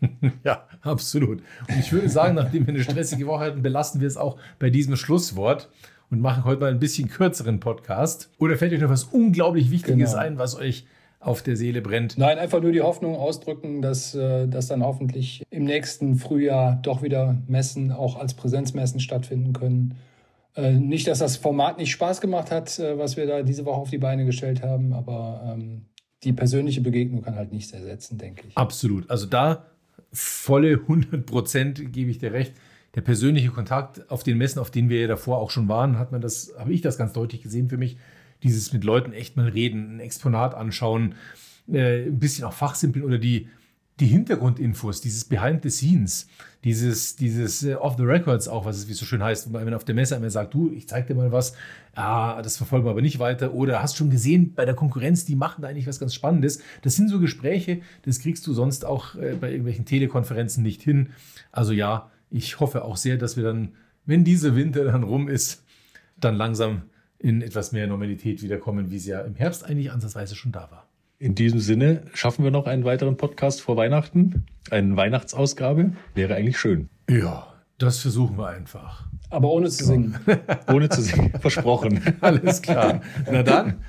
ja, 0.44 0.66
absolut. 0.80 1.42
Und 1.68 1.78
ich 1.78 1.92
würde 1.92 2.08
sagen, 2.08 2.36
nachdem 2.36 2.66
wir 2.66 2.74
eine 2.74 2.84
stressige 2.84 3.26
Woche 3.26 3.44
hatten, 3.44 3.62
belassen 3.62 4.00
wir 4.00 4.08
es 4.08 4.16
auch 4.16 4.38
bei 4.58 4.70
diesem 4.70 4.96
Schlusswort 4.96 5.68
und 6.10 6.20
machen 6.20 6.44
heute 6.44 6.60
mal 6.60 6.70
ein 6.70 6.78
bisschen 6.78 7.08
kürzeren 7.08 7.60
Podcast. 7.60 8.30
Oder 8.38 8.56
fällt 8.56 8.72
euch 8.72 8.80
noch 8.80 8.90
was 8.90 9.04
unglaublich 9.04 9.70
Wichtiges 9.70 10.12
genau. 10.12 10.22
ein, 10.22 10.38
was 10.38 10.56
euch 10.56 10.86
auf 11.20 11.42
der 11.42 11.56
Seele 11.56 11.82
brennt? 11.82 12.16
Nein, 12.16 12.38
einfach 12.38 12.62
nur 12.62 12.72
die 12.72 12.80
Hoffnung 12.80 13.16
ausdrücken, 13.16 13.82
dass, 13.82 14.14
äh, 14.14 14.46
dass 14.46 14.68
dann 14.68 14.82
hoffentlich 14.82 15.42
im 15.50 15.64
nächsten 15.64 16.16
Frühjahr 16.16 16.78
doch 16.82 17.02
wieder 17.02 17.36
Messen 17.46 17.92
auch 17.92 18.16
als 18.18 18.34
Präsenzmessen 18.34 19.00
stattfinden 19.00 19.52
können. 19.52 19.96
Äh, 20.54 20.72
nicht, 20.72 21.06
dass 21.08 21.18
das 21.18 21.36
Format 21.36 21.78
nicht 21.78 21.90
Spaß 21.90 22.20
gemacht 22.20 22.50
hat, 22.50 22.78
äh, 22.78 22.98
was 22.98 23.16
wir 23.16 23.26
da 23.26 23.42
diese 23.42 23.64
Woche 23.64 23.80
auf 23.80 23.90
die 23.90 23.98
Beine 23.98 24.24
gestellt 24.24 24.62
haben, 24.62 24.92
aber 24.92 25.54
ähm, 25.56 25.86
die 26.24 26.32
persönliche 26.32 26.80
Begegnung 26.80 27.22
kann 27.22 27.36
halt 27.36 27.52
nichts 27.52 27.72
ersetzen, 27.72 28.18
denke 28.18 28.44
ich. 28.48 28.56
Absolut. 28.56 29.08
Also 29.10 29.26
da 29.26 29.66
volle 30.12 30.72
100 30.74 31.26
Prozent 31.26 31.92
gebe 31.92 32.10
ich 32.10 32.18
dir 32.18 32.32
recht 32.32 32.54
der 32.94 33.02
persönliche 33.02 33.50
Kontakt 33.50 34.10
auf 34.10 34.22
den 34.22 34.38
Messen, 34.38 34.58
auf 34.58 34.70
denen 34.70 34.88
wir 34.88 35.00
ja 35.00 35.06
davor 35.06 35.38
auch 35.38 35.50
schon 35.50 35.68
waren, 35.68 35.98
hat 35.98 36.12
man 36.12 36.20
das, 36.20 36.52
habe 36.58 36.72
ich 36.72 36.80
das 36.80 36.98
ganz 36.98 37.12
deutlich 37.12 37.42
gesehen 37.42 37.68
für 37.68 37.76
mich. 37.76 37.98
Dieses 38.42 38.72
mit 38.72 38.84
Leuten 38.84 39.12
echt 39.12 39.36
mal 39.36 39.48
reden, 39.48 39.96
ein 39.96 40.00
Exponat 40.00 40.54
anschauen, 40.54 41.14
äh, 41.70 42.06
ein 42.06 42.18
bisschen 42.18 42.44
auch 42.44 42.52
fachsimpeln 42.52 43.04
oder 43.04 43.18
die, 43.18 43.48
die 44.00 44.06
Hintergrundinfos, 44.06 45.00
dieses 45.00 45.24
Behind 45.24 45.62
the 45.62 45.70
Scenes, 45.70 46.28
dieses, 46.64 47.16
dieses 47.16 47.64
äh, 47.64 47.74
Off 47.74 47.96
the 47.96 48.04
Records 48.04 48.46
auch, 48.48 48.64
was 48.64 48.78
es 48.78 48.88
wie 48.88 48.92
so 48.92 49.04
schön 49.04 49.22
heißt, 49.22 49.52
wenn 49.52 49.64
man 49.64 49.74
auf 49.74 49.84
der 49.84 49.94
Messe 49.94 50.14
einmal 50.14 50.30
sagt, 50.30 50.54
du, 50.54 50.70
ich 50.72 50.88
zeig 50.88 51.08
dir 51.08 51.14
mal 51.14 51.32
was, 51.32 51.54
ah, 51.94 52.40
das 52.42 52.56
verfolgen 52.56 52.86
wir 52.86 52.90
aber 52.90 53.02
nicht 53.02 53.18
weiter 53.18 53.52
oder 53.52 53.82
hast 53.82 53.96
schon 53.96 54.10
gesehen, 54.10 54.54
bei 54.54 54.64
der 54.64 54.74
Konkurrenz, 54.74 55.24
die 55.24 55.34
machen 55.34 55.62
da 55.62 55.68
eigentlich 55.68 55.86
was 55.86 55.98
ganz 55.98 56.14
Spannendes. 56.14 56.60
Das 56.82 56.94
sind 56.94 57.08
so 57.08 57.18
Gespräche, 57.18 57.80
das 58.02 58.20
kriegst 58.20 58.46
du 58.46 58.52
sonst 58.52 58.84
auch 58.84 59.16
äh, 59.16 59.34
bei 59.34 59.50
irgendwelchen 59.50 59.84
Telekonferenzen 59.84 60.62
nicht 60.62 60.82
hin. 60.82 61.10
Also 61.50 61.72
ja, 61.72 62.10
ich 62.30 62.60
hoffe 62.60 62.84
auch 62.84 62.96
sehr, 62.96 63.16
dass 63.16 63.36
wir 63.36 63.44
dann, 63.44 63.70
wenn 64.06 64.24
dieser 64.24 64.54
Winter 64.56 64.84
dann 64.84 65.02
rum 65.02 65.28
ist, 65.28 65.64
dann 66.16 66.34
langsam 66.36 66.82
in 67.18 67.42
etwas 67.42 67.72
mehr 67.72 67.86
Normalität 67.86 68.42
wiederkommen, 68.42 68.90
wie 68.90 68.98
sie 68.98 69.10
ja 69.10 69.20
im 69.22 69.34
Herbst 69.34 69.64
eigentlich 69.64 69.90
ansatzweise 69.90 70.34
schon 70.36 70.52
da 70.52 70.68
war. 70.70 70.86
In 71.18 71.34
diesem 71.34 71.58
Sinne 71.58 72.02
schaffen 72.14 72.44
wir 72.44 72.52
noch 72.52 72.66
einen 72.66 72.84
weiteren 72.84 73.16
Podcast 73.16 73.60
vor 73.60 73.76
Weihnachten. 73.76 74.44
Eine 74.70 74.96
Weihnachtsausgabe 74.96 75.92
wäre 76.14 76.36
eigentlich 76.36 76.58
schön. 76.58 76.88
Ja, 77.10 77.54
Das 77.78 77.98
versuchen 77.98 78.36
wir 78.38 78.48
einfach. 78.48 79.06
Aber 79.30 79.50
ohne 79.50 79.68
zu 79.68 79.84
singen. 79.84 80.16
ohne 80.72 80.88
zu 80.88 81.02
singen. 81.02 81.32
Versprochen. 81.40 82.00
Alles 82.20 82.62
klar. 82.62 83.02
Na 83.30 83.42
dann, 83.42 83.82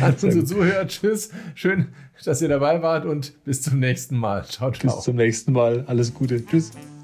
an 0.00 0.12
unsere 0.20 0.44
Zuhörer, 0.44 0.86
tschüss. 0.86 1.30
Schön, 1.54 1.88
dass 2.24 2.42
ihr 2.42 2.48
dabei 2.48 2.82
wart 2.82 3.04
und 3.04 3.34
bis 3.44 3.62
zum 3.62 3.78
nächsten 3.78 4.16
Mal. 4.16 4.44
Ciao, 4.44 4.72
ciao. 4.72 4.94
Bis 4.94 5.04
zum 5.04 5.16
nächsten 5.16 5.52
Mal. 5.52 5.84
Alles 5.86 6.12
Gute. 6.14 6.44
Tschüss. 6.44 6.72